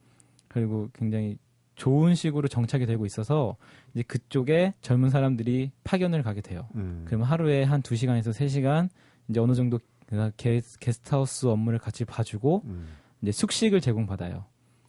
그리고 0.47 0.89
굉장히 0.93 1.37
좋은 1.75 2.13
식으로 2.13 2.47
정착이 2.47 2.85
되고 2.85 3.05
있어서 3.05 3.55
이제 3.93 4.03
그쪽에 4.03 4.73
젊은 4.81 5.09
사람들이 5.09 5.71
파견을 5.83 6.23
가게 6.23 6.41
돼요. 6.41 6.67
음. 6.75 7.03
그러면 7.05 7.27
하루에 7.27 7.63
한 7.63 7.81
2시간에서 7.81 8.31
3시간 8.31 8.89
이제 9.29 9.39
어느 9.39 9.53
정도 9.55 9.79
그 10.05 10.31
게, 10.37 10.61
게스트하우스 10.79 11.45
업무를 11.45 11.79
같이 11.79 12.03
봐주고 12.03 12.63
음. 12.65 12.87
이제 13.21 13.31
숙식을 13.31 13.79
제공받아요. 13.79 14.45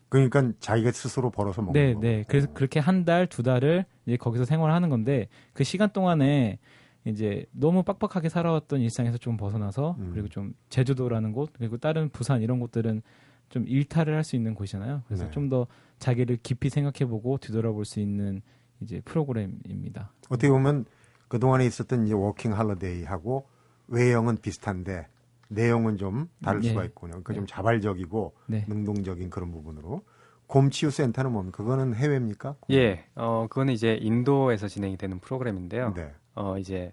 그러니까 0.08 0.50
자기가 0.58 0.90
스스로 0.90 1.30
벌어서 1.30 1.62
먹는 1.62 1.80
네, 1.80 1.94
거. 1.94 2.00
네. 2.00 2.24
그래서 2.26 2.52
그렇게 2.52 2.80
한 2.80 3.04
달, 3.04 3.28
두 3.28 3.44
달을 3.44 3.84
이제 4.06 4.16
거기서 4.16 4.44
생활하는 4.44 4.88
건데 4.88 5.28
그 5.52 5.62
시간 5.62 5.90
동안에 5.90 6.58
이제 7.04 7.46
너무 7.52 7.82
빡빡하게 7.82 8.28
살아왔던 8.28 8.80
일상에서 8.80 9.18
좀 9.18 9.36
벗어나서 9.36 9.96
음. 9.98 10.10
그리고 10.12 10.28
좀 10.28 10.54
제주도라는 10.68 11.32
곳 11.32 11.50
그리고 11.52 11.78
다른 11.78 12.08
부산 12.10 12.42
이런 12.42 12.60
곳들은 12.60 13.02
좀 13.48 13.66
일탈을 13.66 14.14
할 14.14 14.22
수 14.22 14.36
있는 14.36 14.54
곳이잖아요. 14.54 15.02
그래서 15.06 15.24
네. 15.24 15.30
좀더 15.30 15.66
자기를 15.98 16.38
깊이 16.42 16.68
생각해보고 16.70 17.38
뒤돌아볼 17.38 17.84
수 17.84 18.00
있는 18.00 18.42
이제 18.80 19.00
프로그램입니다. 19.04 20.12
어떻게 20.28 20.48
보면 20.48 20.84
그 21.28 21.38
동안에 21.38 21.66
있었던 21.66 22.06
이제 22.06 22.14
working 22.14 22.56
holiday하고 22.56 23.46
외형은 23.88 24.38
비슷한데 24.38 25.08
내용은 25.48 25.96
좀 25.96 26.28
다를 26.42 26.60
네. 26.60 26.68
수가 26.68 26.84
있군요. 26.84 27.10
그러니까 27.10 27.34
좀 27.34 27.44
네. 27.46 27.52
자발적이고 27.52 28.34
네. 28.46 28.64
능동적인 28.68 29.30
그런 29.30 29.50
부분으로 29.50 30.02
곰치유 30.50 30.90
센터는 30.90 31.30
뭡니까? 31.30 31.58
그거는 31.58 31.94
해외입니까? 31.94 32.56
예, 32.72 33.04
어, 33.14 33.46
그거는 33.48 33.72
이제 33.72 33.96
인도에서 34.00 34.66
진행이 34.66 34.96
되는 34.96 35.20
프로그램인데요. 35.20 35.94
네. 35.94 36.12
어, 36.34 36.58
이제 36.58 36.92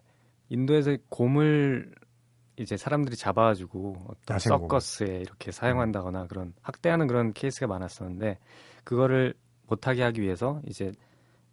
인도에서 0.50 0.96
곰을 1.10 1.92
이제 2.58 2.78
사람들이 2.78 3.16
잡아가지고 3.16 4.06
어떤. 4.10 4.38
서커스에 4.38 5.22
이렇게 5.22 5.52
사용한다거나 5.52 6.28
그런 6.28 6.54
학대하는 6.62 7.08
그런 7.08 7.34
케이스가 7.34 7.66
많았었는데 7.66 8.38
그거를 8.84 9.34
못하게 9.68 10.04
하기 10.04 10.22
위해서 10.22 10.62
이제 10.68 10.92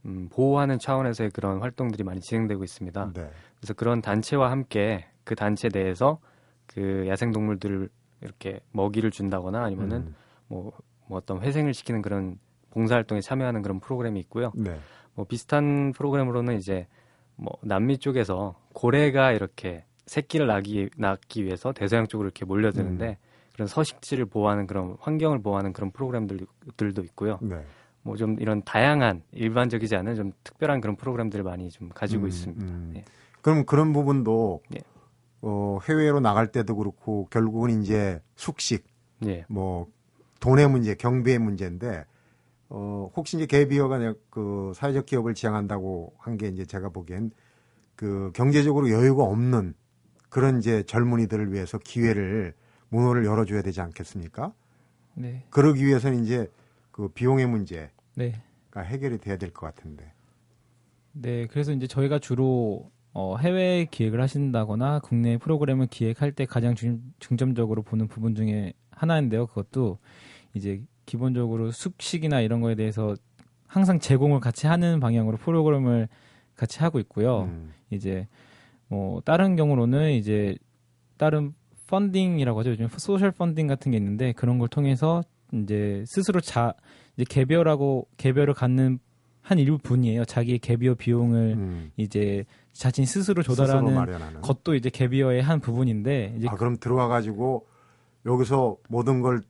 음, 0.04 0.28
보호하는 0.30 0.78
차원에서의 0.78 1.30
그런 1.30 1.60
활동들이 1.60 2.04
많이 2.04 2.20
진행되고 2.20 2.62
있습니다. 2.62 3.12
네. 3.14 3.30
그래서 3.56 3.72
그런 3.72 4.02
단체와 4.02 4.50
함께 4.50 5.06
그 5.24 5.34
단체 5.34 5.68
내에서 5.72 6.18
그 6.66 7.06
야생 7.08 7.32
동물들을 7.32 7.88
이렇게 8.20 8.60
먹이를 8.72 9.10
준다거나 9.10 9.64
아니면은 9.64 9.96
음. 9.98 10.14
뭐, 10.48 10.72
뭐 11.06 11.18
어떤 11.18 11.40
회생을 11.42 11.74
시키는 11.74 12.02
그런 12.02 12.38
봉사활동에 12.70 13.20
참여하는 13.20 13.62
그런 13.62 13.80
프로그램이 13.80 14.20
있고요. 14.20 14.52
네. 14.54 14.78
뭐 15.14 15.24
비슷한 15.24 15.92
프로그램으로는 15.92 16.56
이제 16.56 16.86
뭐 17.36 17.52
남미 17.62 17.98
쪽에서 17.98 18.54
고래가 18.72 19.32
이렇게 19.32 19.84
새끼를 20.06 20.46
낳기, 20.46 20.90
낳기 20.96 21.44
위해서 21.44 21.72
대서양 21.72 22.06
쪽으로 22.06 22.26
이렇게 22.26 22.44
몰려드는데 22.44 23.08
음. 23.08 23.16
그런 23.52 23.68
서식지를 23.68 24.26
보호하는 24.26 24.66
그런 24.66 24.96
환경을 25.00 25.40
보호하는 25.40 25.72
그런 25.72 25.90
프로그램들도 25.92 27.02
있고요. 27.04 27.38
네. 27.42 27.64
뭐 28.04 28.16
좀 28.16 28.36
이런 28.38 28.62
다양한 28.62 29.22
일반적이지 29.32 29.96
않은 29.96 30.14
좀 30.14 30.32
특별한 30.44 30.80
그런 30.80 30.94
프로그램들을 30.96 31.42
많이 31.42 31.70
좀 31.70 31.88
가지고 31.88 32.24
음, 32.24 32.28
있습니다. 32.28 32.64
음. 32.66 32.92
예. 32.96 33.04
그럼 33.40 33.64
그런 33.64 33.92
부분도 33.92 34.60
예. 34.76 34.80
어, 35.42 35.78
해외로 35.88 36.20
나갈 36.20 36.52
때도 36.52 36.76
그렇고 36.76 37.26
결국은 37.30 37.82
이제 37.82 38.20
숙식, 38.36 38.84
예. 39.26 39.44
뭐 39.48 39.86
돈의 40.44 40.68
문제, 40.68 40.94
경비의 40.94 41.38
문제인데 41.38 42.04
어, 42.68 43.10
혹시 43.16 43.36
이제 43.38 43.46
개비어가 43.46 43.96
내- 43.98 44.12
그 44.30 44.72
사회적 44.74 45.06
기업을 45.06 45.32
지향한다고 45.34 46.12
한 46.18 46.36
게 46.36 46.48
이제 46.48 46.66
제가 46.66 46.90
보기엔 46.90 47.30
그 47.96 48.30
경제적으로 48.34 48.90
여유가 48.90 49.22
없는 49.24 49.74
그런 50.28 50.58
이제 50.58 50.82
젊은이들을 50.82 51.50
위해서 51.52 51.78
기회를 51.78 52.52
문호를 52.90 53.24
열어줘야 53.24 53.62
되지 53.62 53.80
않겠습니까? 53.80 54.52
네. 55.14 55.46
그러기 55.50 55.86
위해서는 55.86 56.22
이제 56.24 56.50
그 56.90 57.08
비용의 57.08 57.46
문제가 57.46 57.88
네. 58.16 58.34
해결이 58.76 59.18
돼야 59.18 59.38
될 59.38 59.50
것 59.52 59.66
같은데. 59.74 60.12
네, 61.12 61.46
그래서 61.46 61.72
이제 61.72 61.86
저희가 61.86 62.18
주로 62.18 62.90
어, 63.12 63.36
해외 63.38 63.86
기획을 63.90 64.20
하신다거나 64.20 64.98
국내 64.98 65.38
프로그램을 65.38 65.86
기획할 65.86 66.32
때 66.32 66.44
가장 66.44 66.74
중, 66.74 67.00
중점적으로 67.20 67.82
보는 67.82 68.08
부분 68.08 68.34
중에 68.34 68.72
하나인데요. 68.90 69.46
그것도 69.46 69.98
이제 70.54 70.82
기본적으로 71.06 71.70
숙식이나 71.70 72.40
이런 72.40 72.60
거에 72.60 72.74
대해서 72.74 73.14
항상 73.66 73.98
제공을 73.98 74.40
같이 74.40 74.66
하는 74.66 75.00
방향으로 75.00 75.36
프로그램을 75.36 76.08
같이 76.56 76.78
하고 76.78 76.98
있고요. 77.00 77.42
음, 77.42 77.72
이제 77.90 78.26
뭐 78.88 79.20
다른 79.20 79.56
경우로는 79.56 80.12
이제 80.12 80.56
다른 81.16 81.54
펀딩이라고 81.88 82.60
하죠. 82.60 82.70
요즘 82.70 82.88
소셜 82.96 83.30
펀딩 83.32 83.66
같은 83.66 83.90
게 83.90 83.98
있는데 83.98 84.32
그런 84.32 84.58
걸 84.58 84.68
통해서 84.68 85.22
이제 85.52 86.04
스스로 86.06 86.40
자 86.40 86.74
이제 87.16 87.24
개별하고 87.28 88.06
개별을 88.16 88.54
갖는 88.54 88.98
한 89.42 89.58
일부분이에요. 89.58 90.24
자기의 90.24 90.58
개비어 90.60 90.94
비용을 90.94 91.54
음, 91.58 91.92
이제 91.96 92.44
자신 92.72 93.04
스스로 93.04 93.42
스스로 93.42 93.66
조달하는 93.66 93.94
마련하는. 93.94 94.40
것도 94.40 94.74
이제 94.74 94.88
개비어의 94.88 95.42
한 95.42 95.60
부분인데 95.60 96.36
이제 96.38 96.48
아, 96.48 96.54
그럼 96.54 96.78
들어와 96.78 97.08
가지고 97.08 97.66
여기서 98.24 98.78
모든 98.88 99.20
걸 99.20 99.42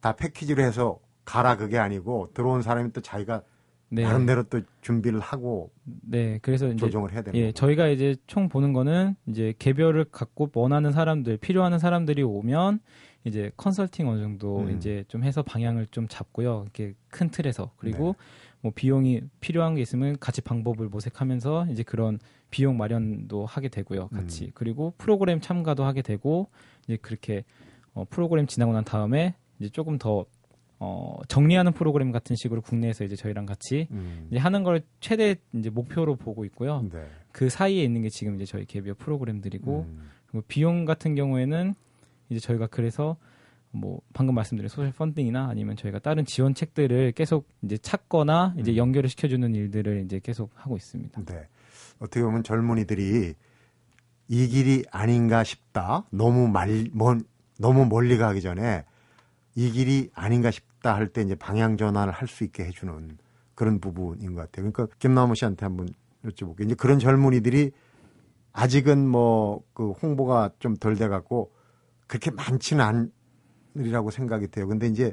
다 0.00 0.12
패키지로 0.12 0.62
해서 0.62 0.98
가라 1.24 1.56
그게 1.56 1.78
아니고 1.78 2.30
들어온 2.34 2.62
사람이 2.62 2.92
또 2.92 3.00
자기가 3.00 3.42
네. 3.90 4.02
나름대로 4.02 4.42
또 4.44 4.60
준비를 4.82 5.20
하고 5.20 5.70
네. 5.84 6.38
그래서 6.42 6.66
이제 6.66 6.76
조정을 6.76 7.12
해야 7.12 7.22
되는 7.22 7.38
예, 7.38 7.46
거고. 7.46 7.52
저희가 7.52 7.88
이제 7.88 8.16
총 8.26 8.48
보는 8.48 8.72
거는 8.72 9.14
이제 9.26 9.54
개별을 9.58 10.04
갖고 10.04 10.50
원하는 10.54 10.92
사람들, 10.92 11.38
필요하는 11.38 11.78
사람들이 11.78 12.22
오면 12.22 12.80
이제 13.24 13.50
컨설팅 13.56 14.08
어느 14.08 14.20
정도 14.20 14.60
음. 14.60 14.76
이제 14.76 15.04
좀 15.08 15.24
해서 15.24 15.42
방향을 15.42 15.86
좀 15.90 16.06
잡고요. 16.08 16.62
이렇게 16.64 16.94
큰 17.08 17.30
틀에서 17.30 17.72
그리고 17.76 18.14
네. 18.18 18.24
뭐 18.60 18.72
비용이 18.74 19.22
필요한 19.40 19.74
게 19.74 19.80
있으면 19.80 20.18
같이 20.18 20.40
방법을 20.40 20.88
모색하면서 20.88 21.68
이제 21.70 21.82
그런 21.82 22.18
비용 22.50 22.76
마련도 22.76 23.46
하게 23.46 23.68
되고요. 23.68 24.08
같이 24.08 24.46
음. 24.46 24.50
그리고 24.54 24.94
프로그램 24.98 25.40
참가도 25.40 25.84
하게 25.84 26.02
되고 26.02 26.48
이제 26.84 26.96
그렇게 26.96 27.44
어, 27.94 28.04
프로그램 28.08 28.46
지나고 28.46 28.72
난 28.72 28.84
다음에 28.84 29.34
이제 29.58 29.68
조금 29.68 29.98
더 29.98 30.24
어, 30.80 31.18
정리하는 31.26 31.72
프로그램 31.72 32.12
같은 32.12 32.36
식으로 32.36 32.60
국내에서 32.60 33.04
이제 33.04 33.16
저희랑 33.16 33.46
같이 33.46 33.88
음. 33.90 34.28
이제 34.30 34.38
하는 34.38 34.62
걸 34.62 34.82
최대 35.00 35.36
이제 35.52 35.70
목표로 35.70 36.16
보고 36.16 36.44
있고요. 36.44 36.84
네. 36.92 37.04
그 37.32 37.48
사이에 37.48 37.82
있는 37.82 38.02
게 38.02 38.08
지금 38.10 38.36
이제 38.36 38.44
저희 38.44 38.64
개비어 38.64 38.94
프로그램들이고 38.96 39.86
음. 39.88 40.10
그리고 40.26 40.44
비용 40.46 40.84
같은 40.84 41.14
경우에는 41.14 41.74
이제 42.30 42.40
저희가 42.40 42.68
그래서 42.68 43.16
뭐 43.70 44.00
방금 44.12 44.34
말씀드린 44.34 44.68
소셜 44.68 44.92
펀딩이나 44.92 45.48
아니면 45.48 45.76
저희가 45.76 45.98
다른 45.98 46.24
지원책들을 46.24 47.12
계속 47.12 47.48
이제 47.62 47.76
찾거나 47.76 48.54
이제 48.58 48.72
음. 48.72 48.76
연결을 48.76 49.10
시켜주는 49.10 49.54
일들을 49.54 50.04
이제 50.04 50.20
계속 50.22 50.50
하고 50.54 50.76
있습니다. 50.76 51.24
네. 51.24 51.48
어떻게 51.98 52.22
보면 52.22 52.44
젊은이들이 52.44 53.34
이 54.28 54.46
길이 54.46 54.84
아닌가 54.90 55.42
싶다. 55.42 56.04
너무 56.10 56.48
말, 56.48 56.86
먼, 56.92 57.22
너무 57.58 57.86
멀리 57.86 58.16
가기 58.16 58.40
전에 58.40 58.84
이 59.58 59.72
길이 59.72 60.08
아닌가 60.14 60.50
싶다 60.52 60.94
할 60.94 61.08
때 61.08 61.22
이제 61.22 61.34
방향 61.34 61.76
전환을 61.76 62.12
할 62.12 62.28
수 62.28 62.44
있게 62.44 62.64
해주는 62.66 63.18
그런 63.56 63.80
부분인 63.80 64.34
것 64.34 64.42
같아요. 64.42 64.70
그러니까 64.70 64.86
김나무 65.00 65.34
씨한테 65.34 65.66
한번 65.66 65.88
여쭤볼게요. 66.24 66.64
이제 66.66 66.74
그런 66.76 66.98
젊은이들이 67.00 67.72
아직은 68.52 69.08
뭐 69.08 69.64
그 69.74 69.90
홍보가 69.92 70.50
좀 70.60 70.76
덜 70.76 70.94
돼갖고 70.96 71.52
그렇게 72.06 72.30
많지는 72.30 73.10
않으리라고 73.74 74.10
생각이 74.10 74.46
돼요. 74.48 74.68
근데 74.68 74.86
이제 74.86 75.12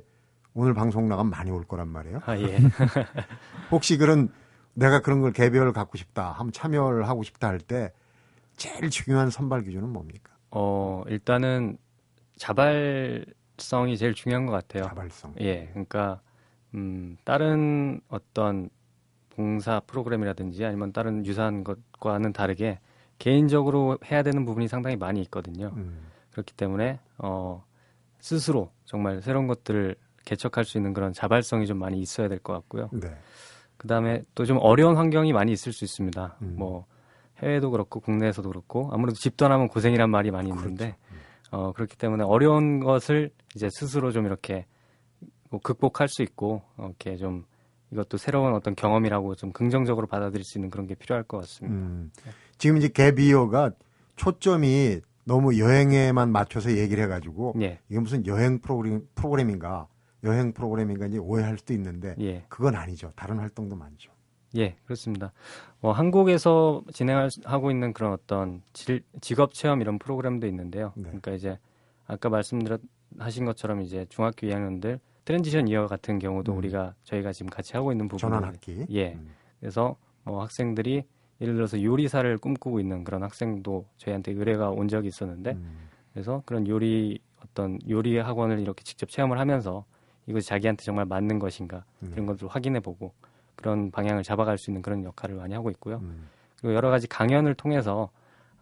오늘 0.53 0.73
방송 0.75 1.07
나가면 1.09 1.31
많이 1.31 1.49
올 1.51 1.63
거란 1.65 1.87
말이에요. 1.89 2.19
아, 2.25 2.37
예. 2.37 2.57
혹시 3.71 3.97
그런 3.97 4.29
내가 4.73 5.01
그런 5.01 5.21
걸 5.21 5.31
개별 5.33 5.71
갖고 5.73 5.97
싶다, 5.97 6.31
한번 6.33 6.51
참여를 6.51 7.07
하고 7.09 7.23
싶다 7.23 7.47
할 7.47 7.59
때 7.59 7.91
제일 8.57 8.89
중요한 8.91 9.29
선발 9.31 9.63
기준은 9.63 9.89
뭡니까? 9.89 10.33
어, 10.51 11.03
일단은 11.07 11.77
자발 12.37 13.25
성이 13.57 13.97
제일 13.97 14.13
중요한 14.13 14.45
것 14.45 14.51
같아요. 14.51 14.83
자발성. 14.85 15.35
예, 15.41 15.67
그러니까 15.69 16.19
음, 16.73 17.17
다른 17.23 18.01
어떤 18.09 18.69
봉사 19.31 19.81
프로그램이라든지 19.87 20.63
아니면 20.65 20.91
다른 20.93 21.25
유사한 21.25 21.63
것과는 21.63 22.33
다르게 22.33 22.79
개인적으로 23.19 23.97
해야 24.09 24.23
되는 24.23 24.45
부분이 24.45 24.67
상당히 24.67 24.95
많이 24.95 25.21
있거든요. 25.23 25.71
음, 25.75 26.07
그렇기 26.31 26.53
때문에 26.53 26.99
어, 27.17 27.63
스스로 28.19 28.71
정말 28.85 29.21
새로운 29.21 29.47
것들을 29.47 29.95
개척할 30.25 30.65
수 30.65 30.77
있는 30.77 30.93
그런 30.93 31.13
자발성이 31.13 31.65
좀 31.67 31.77
많이 31.79 31.99
있어야 31.99 32.27
될 32.27 32.39
것 32.39 32.53
같고요. 32.53 32.89
네. 32.93 33.15
그 33.77 33.87
다음에 33.87 34.23
또 34.35 34.45
좀 34.45 34.57
어려운 34.61 34.95
환경이 34.97 35.31
많이 35.33 35.51
있을 35.51 35.71
수 35.73 35.83
있습니다. 35.85 36.37
음. 36.41 36.55
뭐 36.57 36.85
해외도 37.43 37.69
그렇고 37.71 37.99
국내에서도 37.99 38.47
그렇고 38.49 38.89
아무래도 38.93 39.17
집 39.17 39.35
떠나면 39.37 39.67
고생이란 39.67 40.09
말이 40.09 40.31
많이 40.31 40.49
있는데 40.49 40.95
어, 41.55 41.71
그렇기 41.71 41.95
때문에 41.97 42.25
어려운 42.25 42.81
것을 42.81 43.31
이제 43.55 43.69
스스로 43.71 44.11
좀 44.11 44.25
이렇게 44.25 44.65
뭐 45.49 45.61
극복할 45.61 46.09
수 46.09 46.21
있고 46.21 46.61
어, 46.75 46.87
이렇게 46.87 47.15
좀 47.15 47.45
이것도 47.91 48.17
새로운 48.17 48.53
어떤 48.53 48.75
경험이라고 48.75 49.35
좀 49.35 49.53
긍정적으로 49.53 50.05
받아들일 50.05 50.43
수 50.43 50.57
있는 50.57 50.69
그런 50.69 50.85
게 50.85 50.95
필요할 50.95 51.23
것 51.23 51.37
같습니다. 51.37 51.77
음, 51.77 52.11
지금 52.57 52.75
이제 52.75 52.89
개비어가 52.89 53.71
초점이 54.17 54.99
너무 55.23 55.57
여행에만 55.57 56.29
맞춰서 56.29 56.75
얘기를 56.75 57.01
해가지고 57.05 57.55
예, 57.61 57.79
이게 57.89 57.99
무슨 57.99 58.25
여행 58.27 58.59
프로그램, 58.59 59.07
프로그램인가 59.15 59.87
여행 60.25 60.51
프로그램인가 60.51 61.05
이제 61.05 61.17
오해할 61.19 61.57
수도 61.57 61.73
있는데 61.73 62.15
예, 62.19 62.43
그건 62.49 62.75
아니죠. 62.75 63.13
다른 63.15 63.39
활동도 63.39 63.77
많죠. 63.77 64.11
예, 64.57 64.75
그렇습니다. 64.85 65.31
뭐 65.81 65.91
한국에서 65.91 66.81
진행하고 66.93 67.71
있는 67.71 67.93
그런 67.93 68.13
어떤 68.13 68.61
질- 68.73 69.03
직업 69.21 69.53
체험 69.53 69.81
이런 69.81 69.99
프로그램도 69.99 70.47
있는데요. 70.47 70.93
네. 70.95 71.03
그러니까 71.03 71.31
이제 71.33 71.59
아까 72.07 72.29
말씀드렸 72.29 72.81
하신 73.19 73.45
것처럼 73.45 73.81
이제 73.81 74.05
중학교 74.09 74.47
2학년들 74.47 74.99
transition 75.25 75.67
year 75.67 75.87
같은 75.87 76.19
경우도 76.19 76.51
음. 76.53 76.57
우리가 76.57 76.93
저희가 77.03 77.31
지금 77.33 77.49
같이 77.49 77.73
하고 77.75 77.91
있는 77.91 78.07
부분 78.07 78.19
전환학기. 78.19 78.85
예. 78.91 79.13
음, 79.13 79.29
그래서 79.59 79.95
뭐 80.23 80.41
학생들이 80.41 81.03
예를 81.41 81.55
들어서 81.55 81.81
요리사를 81.81 82.37
꿈꾸고 82.37 82.79
있는 82.79 83.03
그런 83.03 83.23
학생도 83.23 83.85
저희한테 83.97 84.31
의뢰가 84.33 84.69
온 84.69 84.87
적이 84.87 85.07
있었는데 85.09 85.51
음, 85.51 85.89
그래서 86.13 86.43
그런 86.45 86.67
요리 86.67 87.19
어떤 87.43 87.79
요리 87.89 88.17
학원을 88.17 88.59
이렇게 88.59 88.83
직접 88.83 89.09
체험을 89.09 89.39
하면서 89.39 89.85
이것이 90.27 90.47
자기한테 90.47 90.83
정말 90.83 91.05
맞는 91.05 91.39
것인가 91.39 91.83
음, 92.03 92.11
이런 92.13 92.25
것들을 92.25 92.49
확인해 92.49 92.79
보고 92.79 93.13
그런 93.55 93.91
방향을 93.91 94.23
잡아갈 94.23 94.57
수 94.57 94.69
있는 94.69 94.81
그런 94.81 95.03
역할을 95.03 95.35
많이 95.35 95.53
하고 95.53 95.69
있고요. 95.71 95.97
음, 95.97 96.27
그리고 96.59 96.75
여러 96.75 96.89
가지 96.89 97.07
강연을 97.07 97.55
통해서 97.55 98.09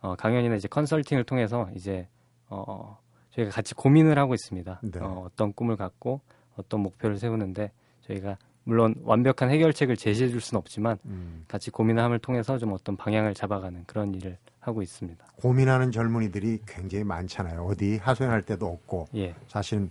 어, 0.01 0.15
강연이나 0.15 0.55
이제 0.55 0.67
컨설팅을 0.67 1.23
통해서 1.23 1.69
이제 1.75 2.07
어, 2.49 2.97
저희가 3.31 3.51
같이 3.51 3.73
고민을 3.73 4.17
하고 4.19 4.33
있습니다. 4.33 4.81
네. 4.83 4.99
어, 4.99 5.23
어떤 5.25 5.53
꿈을 5.53 5.75
갖고 5.75 6.21
어떤 6.55 6.81
목표를 6.81 7.17
세우는데 7.17 7.71
저희가 8.01 8.37
물론 8.65 8.95
완벽한 9.03 9.49
해결책을 9.49 9.97
제시해 9.97 10.29
줄 10.29 10.39
수는 10.39 10.59
없지만 10.59 10.97
음. 11.05 11.43
같이 11.47 11.69
고민함을 11.71 12.19
통해서 12.19 12.57
좀 12.57 12.71
어떤 12.71 12.95
방향을 12.95 13.33
잡아가는 13.33 13.83
그런 13.85 14.13
일을 14.13 14.37
하고 14.59 14.81
있습니다. 14.81 15.25
고민하는 15.35 15.91
젊은이들이 15.91 16.59
굉장히 16.65 17.03
많잖아요. 17.03 17.65
어디 17.65 17.97
하소연할 17.97 18.43
데도 18.43 18.65
없고 18.67 19.07
예, 19.15 19.35
사실은 19.47 19.89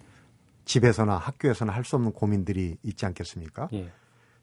집에서나 0.64 1.16
학교에서나 1.16 1.72
할 1.72 1.84
수 1.84 1.96
없는 1.96 2.12
고민들이 2.12 2.76
있지 2.82 3.04
않겠습니까? 3.04 3.68
예, 3.74 3.90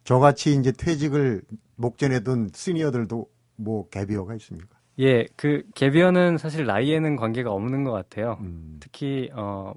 저같이 0.09 0.55
이제 0.55 0.71
퇴직을 0.71 1.43
목전에 1.75 2.21
둔 2.21 2.49
시니어들도 2.51 3.27
뭐 3.57 3.87
개비어가 3.89 4.33
있습니까? 4.37 4.79
예. 4.97 5.27
그 5.35 5.61
개비어는 5.75 6.39
사실 6.39 6.65
나이에는 6.65 7.15
관계가 7.15 7.51
없는 7.51 7.83
것 7.83 7.91
같아요. 7.91 8.39
음, 8.41 8.77
특히 8.79 9.29
어, 9.33 9.71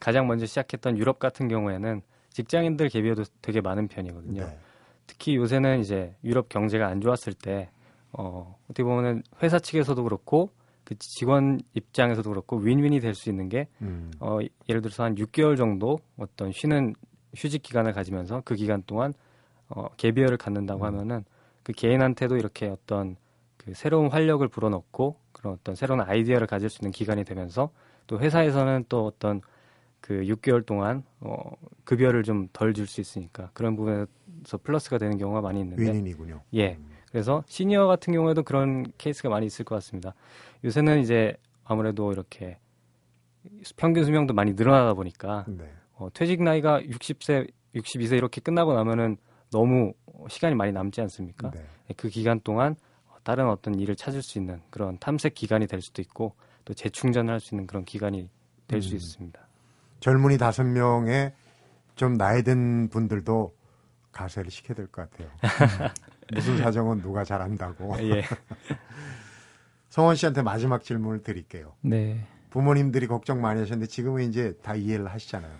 가장 0.00 0.26
먼저 0.26 0.44
시작했던 0.44 0.98
유럽 0.98 1.20
같은 1.20 1.46
경우에는 1.46 2.02
직장인들 2.30 2.88
개비어도 2.88 3.22
되게 3.42 3.60
많은 3.60 3.86
편이거든요. 3.86 4.44
네. 4.44 4.58
특히 5.06 5.36
요새는 5.36 5.78
이제 5.78 6.16
유럽 6.24 6.48
경제가 6.48 6.88
안 6.88 7.00
좋았을 7.00 7.32
때 7.32 7.70
어, 8.10 8.58
어떻게 8.64 8.82
보면은 8.82 9.22
회사 9.40 9.60
측에서도 9.60 10.02
그렇고 10.02 10.50
그 10.82 10.96
직원 10.98 11.60
입장에서도 11.74 12.28
그렇고 12.28 12.56
윈윈이 12.56 12.98
될 12.98 13.14
수 13.14 13.30
있는 13.30 13.48
게 13.48 13.68
음, 13.82 14.10
어, 14.18 14.38
예를 14.68 14.82
들어서 14.82 15.04
한 15.04 15.14
6개월 15.14 15.56
정도 15.56 16.00
어떤 16.16 16.50
쉬는 16.50 16.94
휴직 17.36 17.62
기간을 17.62 17.92
가지면서 17.92 18.42
그 18.44 18.56
기간 18.56 18.82
동안 18.84 19.14
어, 19.68 19.88
개비어를 19.96 20.36
갖는다고 20.36 20.84
음. 20.84 20.86
하면은 20.86 21.24
그 21.62 21.72
개인한테도 21.72 22.36
이렇게 22.36 22.66
어떤 22.66 23.16
그 23.56 23.72
새로운 23.74 24.10
활력을 24.10 24.48
불어넣고 24.48 25.16
그런 25.32 25.54
어떤 25.54 25.74
새로운 25.74 26.00
아이디어를 26.00 26.46
가질 26.46 26.68
수 26.68 26.80
있는 26.82 26.92
기간이 26.92 27.24
되면서 27.24 27.70
또 28.06 28.18
회사에서는 28.18 28.84
또 28.88 29.06
어떤 29.06 29.40
그 30.00 30.20
6개월 30.22 30.66
동안 30.66 31.02
어, 31.20 31.38
급여를 31.84 32.22
좀 32.24 32.48
덜 32.52 32.74
줄 32.74 32.86
수 32.86 33.00
있으니까 33.00 33.50
그런 33.54 33.74
부분에서 33.76 34.58
플러스가 34.62 34.98
되는 34.98 35.16
경우가 35.16 35.40
많이 35.40 35.60
있는데 35.60 35.82
윈윈이군요. 35.82 36.42
예. 36.54 36.74
음, 36.74 36.90
그래서 37.10 37.42
시니어 37.46 37.86
같은 37.86 38.12
경우에도 38.12 38.42
그런 38.42 38.84
케이스가 38.98 39.30
많이 39.30 39.46
있을 39.46 39.64
것 39.64 39.76
같습니다. 39.76 40.14
요새는 40.62 41.00
이제 41.00 41.36
아무래도 41.64 42.12
이렇게 42.12 42.58
평균 43.76 44.04
수명도 44.04 44.34
많이 44.34 44.52
늘어나다 44.52 44.92
보니까 44.94 45.46
네. 45.48 45.70
어, 45.94 46.08
퇴직 46.12 46.42
나이가 46.42 46.80
60세, 46.82 47.50
62세 47.74 48.16
이렇게 48.16 48.40
끝나고 48.40 48.74
나면은 48.74 49.16
너무 49.54 49.92
시간이 50.28 50.56
많이 50.56 50.72
남지 50.72 51.00
않습니까? 51.02 51.52
네. 51.52 51.64
그 51.96 52.08
기간 52.08 52.40
동안 52.40 52.74
다른 53.22 53.48
어떤 53.48 53.78
일을 53.78 53.94
찾을 53.94 54.20
수 54.20 54.36
있는 54.38 54.60
그런 54.70 54.98
탐색 54.98 55.34
기간이 55.34 55.68
될 55.68 55.80
수도 55.80 56.02
있고 56.02 56.34
또 56.64 56.74
재충전을 56.74 57.32
할 57.32 57.38
수 57.40 57.54
있는 57.54 57.68
그런 57.68 57.84
기간이 57.84 58.28
될수 58.66 58.94
음. 58.94 58.96
있습니다. 58.96 59.40
젊은이 60.00 60.38
다섯 60.38 60.64
명에 60.64 61.32
좀 61.94 62.16
나이 62.18 62.42
든 62.42 62.88
분들도 62.88 63.54
가세를 64.10 64.50
시켜야 64.50 64.74
될 64.74 64.88
것 64.88 65.08
같아요. 65.08 65.30
무슨 66.34 66.58
사정은 66.58 67.00
누가 67.00 67.22
잘한다고. 67.24 67.96
예. 68.00 68.22
성원 69.88 70.16
씨한테 70.16 70.42
마지막 70.42 70.82
질문을 70.82 71.22
드릴게요. 71.22 71.74
네. 71.80 72.26
부모님들이 72.50 73.06
걱정 73.06 73.40
많이 73.40 73.60
하셨는데 73.60 73.88
지금은 73.88 74.28
이제 74.28 74.54
다 74.62 74.74
이해를 74.74 75.06
하시잖아요. 75.08 75.52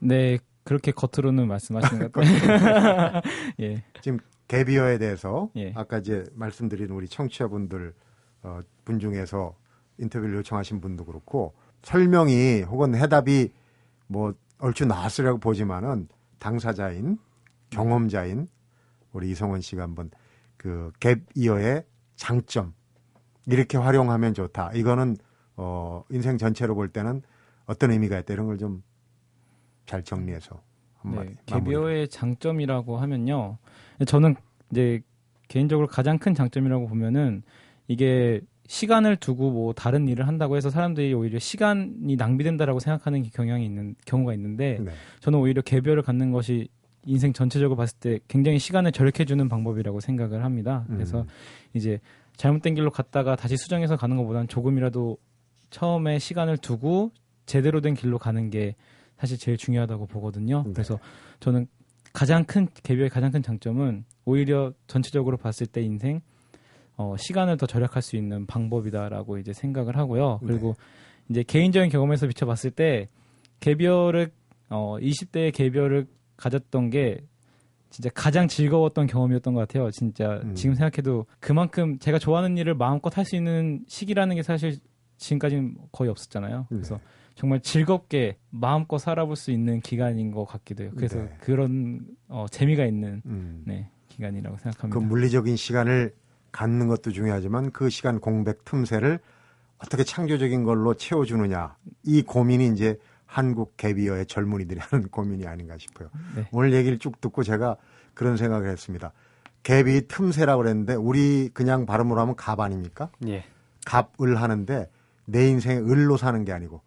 네, 0.00 0.38
그렇게 0.64 0.92
겉으로는 0.92 1.46
말씀하시는 1.48 2.10
것 2.10 2.12
같아요. 2.24 3.20
예. 3.60 3.84
지금 4.00 4.18
개비어에 4.48 4.98
대해서 4.98 5.50
예. 5.56 5.72
아까 5.76 5.98
이제 5.98 6.24
말씀드린 6.34 6.90
우리 6.90 7.06
청취자분들 7.08 7.94
어, 8.42 8.60
분 8.84 8.98
중에서 8.98 9.54
인터뷰를 9.98 10.36
요청하신 10.36 10.80
분도 10.80 11.04
그렇고 11.04 11.54
설명이 11.82 12.62
혹은 12.62 12.94
해답이 12.94 13.52
뭐 14.06 14.34
얼추 14.58 14.86
나왔으라고 14.86 15.38
보지만은 15.38 16.08
당사자인 16.38 17.18
경험자인 17.70 18.48
우리 19.12 19.30
이성원 19.30 19.60
씨가 19.60 19.82
한번 19.82 20.10
그 20.56 20.90
갭 21.00 21.22
이어의 21.34 21.84
장점 22.16 22.74
이렇게 23.46 23.76
활용하면 23.76 24.32
좋다. 24.34 24.72
이거는 24.74 25.16
어 25.56 26.04
인생 26.10 26.38
전체로 26.38 26.74
볼 26.74 26.88
때는 26.88 27.22
어떤 27.66 27.90
의미가 27.90 28.18
있다 28.20 28.32
이런 28.34 28.46
걸 28.46 28.56
좀 28.58 28.82
잘 29.86 30.02
정리해서 30.02 30.60
한마디. 30.98 31.30
네. 31.30 31.36
개비어의 31.46 32.08
장점이라고 32.08 32.96
하면요. 32.96 33.58
저는 34.06 34.34
이제 34.70 35.00
개인적으로 35.48 35.86
가장 35.86 36.18
큰 36.18 36.34
장점이라고 36.34 36.88
보면은 36.88 37.42
이게 37.88 38.40
시간을 38.66 39.16
두고 39.16 39.50
뭐 39.50 39.72
다른 39.74 40.08
일을 40.08 40.26
한다고 40.26 40.56
해서 40.56 40.70
사람들이 40.70 41.12
오히려 41.12 41.38
시간이 41.38 42.16
낭비된다라고 42.16 42.80
생각하는 42.80 43.22
경향이 43.22 43.64
있는 43.64 43.94
경우가 44.06 44.32
있는데 44.34 44.78
네. 44.80 44.90
저는 45.20 45.38
오히려 45.38 45.60
개별을 45.60 46.02
갖는 46.02 46.32
것이 46.32 46.68
인생 47.04 47.34
전체적으로 47.34 47.76
봤을 47.76 47.98
때 47.98 48.18
굉장히 48.28 48.58
시간을 48.58 48.92
절약해주는 48.92 49.46
방법이라고 49.48 50.00
생각을 50.00 50.42
합니다. 50.42 50.86
그래서 50.88 51.22
음. 51.22 51.26
이제 51.74 52.00
잘못된 52.36 52.74
길로 52.74 52.90
갔다가 52.90 53.36
다시 53.36 53.58
수정해서 53.58 53.96
가는 53.96 54.16
것보다는 54.16 54.48
조금이라도 54.48 55.18
처음에 55.68 56.18
시간을 56.18 56.56
두고 56.56 57.12
제대로 57.44 57.82
된 57.82 57.94
길로 57.94 58.18
가는 58.18 58.48
게 58.48 58.74
사실 59.18 59.38
제일 59.38 59.56
중요하다고 59.56 60.06
보거든요. 60.06 60.64
네. 60.66 60.72
그래서 60.72 60.98
저는 61.40 61.66
가장 62.12 62.44
큰 62.44 62.68
개별의 62.82 63.10
가장 63.10 63.30
큰 63.30 63.42
장점은 63.42 64.04
오히려 64.24 64.72
전체적으로 64.86 65.36
봤을 65.36 65.66
때 65.66 65.82
인생 65.82 66.20
어, 66.96 67.16
시간을 67.18 67.56
더 67.56 67.66
절약할 67.66 68.02
수 68.02 68.16
있는 68.16 68.46
방법이다라고 68.46 69.38
이제 69.38 69.52
생각을 69.52 69.96
하고요. 69.96 70.38
네. 70.42 70.48
그리고 70.48 70.74
이제 71.28 71.42
개인적인 71.42 71.90
경험에서 71.90 72.26
비춰봤을 72.26 72.70
때 72.70 73.08
개별을 73.60 74.30
어, 74.70 74.96
20대의 75.00 75.52
개별을 75.52 76.06
가졌던 76.36 76.90
게 76.90 77.20
진짜 77.90 78.10
가장 78.12 78.48
즐거웠던 78.48 79.06
경험이었던 79.06 79.54
것 79.54 79.60
같아요. 79.60 79.90
진짜 79.92 80.40
음. 80.42 80.54
지금 80.54 80.74
생각해도 80.74 81.26
그만큼 81.38 81.98
제가 81.98 82.18
좋아하는 82.18 82.58
일을 82.58 82.74
마음껏 82.74 83.16
할 83.16 83.24
수 83.24 83.36
있는 83.36 83.84
시기라는 83.86 84.34
게 84.36 84.42
사실 84.42 84.78
지금까지는 85.16 85.76
거의 85.92 86.10
없었잖아요. 86.10 86.66
그래서 86.68 86.96
네. 86.96 87.02
정말 87.34 87.60
즐겁게 87.60 88.36
마음껏 88.50 88.98
살아볼 88.98 89.36
수 89.36 89.50
있는 89.50 89.80
기간인 89.80 90.30
것 90.30 90.44
같기도 90.44 90.84
해요. 90.84 90.92
그래서 90.96 91.18
네. 91.18 91.36
그런 91.40 92.06
어, 92.28 92.46
재미가 92.50 92.84
있는 92.84 93.22
음. 93.26 93.62
네, 93.66 93.88
기간이라고 94.08 94.56
그 94.56 94.62
생각합니다. 94.62 95.00
물리적인 95.00 95.56
시간을 95.56 96.14
갖는 96.52 96.86
것도 96.86 97.10
중요하지만 97.10 97.72
그 97.72 97.90
시간 97.90 98.20
공백 98.20 98.64
틈새를 98.64 99.18
어떻게 99.78 100.04
창조적인 100.04 100.62
걸로 100.62 100.94
채워주느냐 100.94 101.76
이 102.04 102.22
고민이 102.22 102.68
이제 102.68 102.98
한국 103.26 103.76
개비어의 103.76 104.26
젊은이들이 104.26 104.78
하는 104.80 105.08
고민이 105.08 105.46
아닌가 105.46 105.76
싶어요. 105.76 106.10
네. 106.36 106.48
오늘 106.52 106.72
얘기를 106.72 106.98
쭉 106.98 107.20
듣고 107.20 107.42
제가 107.42 107.76
그런 108.14 108.36
생각을 108.36 108.68
했습니다. 108.68 109.12
개비 109.64 110.06
틈새라고 110.06 110.62
그랬는데 110.62 110.94
우리 110.94 111.48
그냥 111.52 111.86
발음으로 111.86 112.20
하면 112.20 112.36
갑 112.36 112.60
아닙니까? 112.60 113.10
예. 113.26 113.44
갑을 113.84 114.40
하는데 114.40 114.88
내 115.24 115.48
인생에 115.48 115.78
을로 115.78 116.16
사는 116.16 116.44
게 116.44 116.52
아니고 116.52 116.80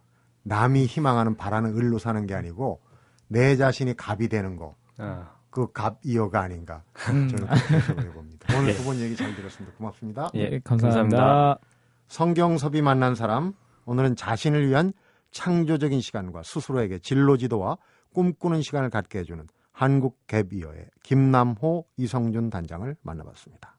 남이 0.48 0.86
희망하는 0.86 1.36
바라는 1.38 1.76
을로 1.78 1.98
사는 2.00 2.26
게 2.26 2.34
아니고 2.36 2.82
내 3.28 3.56
자신이 3.56 3.96
갑이 3.96 4.28
되는 4.30 4.56
거. 4.56 4.76
아, 4.98 5.32
그 5.50 5.68
갑 5.74 6.00
이어가 6.04 6.42
아닌가 6.42 6.84
음. 7.10 7.28
저는 7.30 7.48
그렇게 7.48 7.76
해석을 7.76 8.04
해봅니다. 8.10 8.58
오늘 8.58 8.76
두 8.76 8.84
분 8.84 8.98
얘기 9.00 9.16
잘 9.16 9.36
들었습니다. 9.36 9.76
고맙습니다. 9.78 10.30
예, 10.36 10.50
네, 10.50 10.60
감사합니다. 10.64 11.18
감사합니다. 11.18 11.60
성경섭이 12.08 12.82
만난 12.82 13.16
사람 13.16 13.54
오늘은 13.86 14.16
자신을 14.16 14.68
위한 14.70 14.94
창조적인 15.32 16.00
시간과 16.02 16.44
스스로에게 16.44 17.00
진로 17.00 17.38
지도와 17.38 17.78
꿈꾸는 18.14 18.62
시간을 18.62 18.90
갖게 18.90 19.20
해주는 19.20 19.46
한국 19.72 20.18
갭이어의 20.28 20.88
김남호 21.04 21.86
이성준 21.98 22.50
단장을 22.50 22.96
만나봤습니다. 23.02 23.77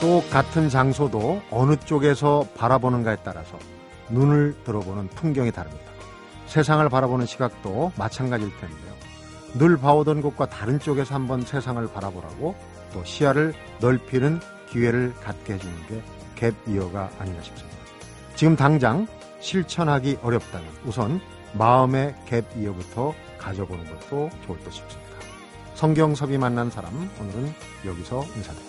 또 0.00 0.22
같은 0.30 0.68
장소도 0.68 1.42
어느 1.50 1.76
쪽에서 1.76 2.46
바라보는가에 2.56 3.16
따라서 3.24 3.58
눈을 4.10 4.54
들어보는 4.64 5.08
풍경이 5.08 5.52
다릅니다. 5.52 5.84
세상을 6.46 6.86
바라보는 6.88 7.26
시각도 7.26 7.92
마찬가지일 7.96 8.50
텐데요. 8.60 8.94
늘 9.54 9.78
봐오던 9.78 10.20
곳과 10.22 10.46
다른 10.46 10.78
쪽에서 10.78 11.14
한번 11.14 11.40
세상을 11.42 11.84
바라보라고 11.92 12.54
또 12.92 13.04
시야를 13.04 13.54
넓히는 13.80 14.40
기회를 14.68 15.14
갖게 15.14 15.54
해주는 15.54 15.74
게 15.86 16.02
갭이어가 16.36 17.08
아닌가 17.18 17.42
싶습니다. 17.42 17.78
지금 18.34 18.54
당장 18.54 19.06
실천하기 19.40 20.18
어렵다면 20.22 20.68
우선 20.84 21.20
마음의 21.54 22.14
갭이어부터 22.28 23.14
가져보는 23.38 23.84
것도 23.86 24.30
좋을 24.44 24.58
것 24.62 24.72
싶습니다. 24.72 25.10
성경섭이 25.74 26.36
만난 26.36 26.70
사람 26.70 26.92
오늘은 27.20 27.54
여기서 27.86 28.24
인사드립니다. 28.36 28.65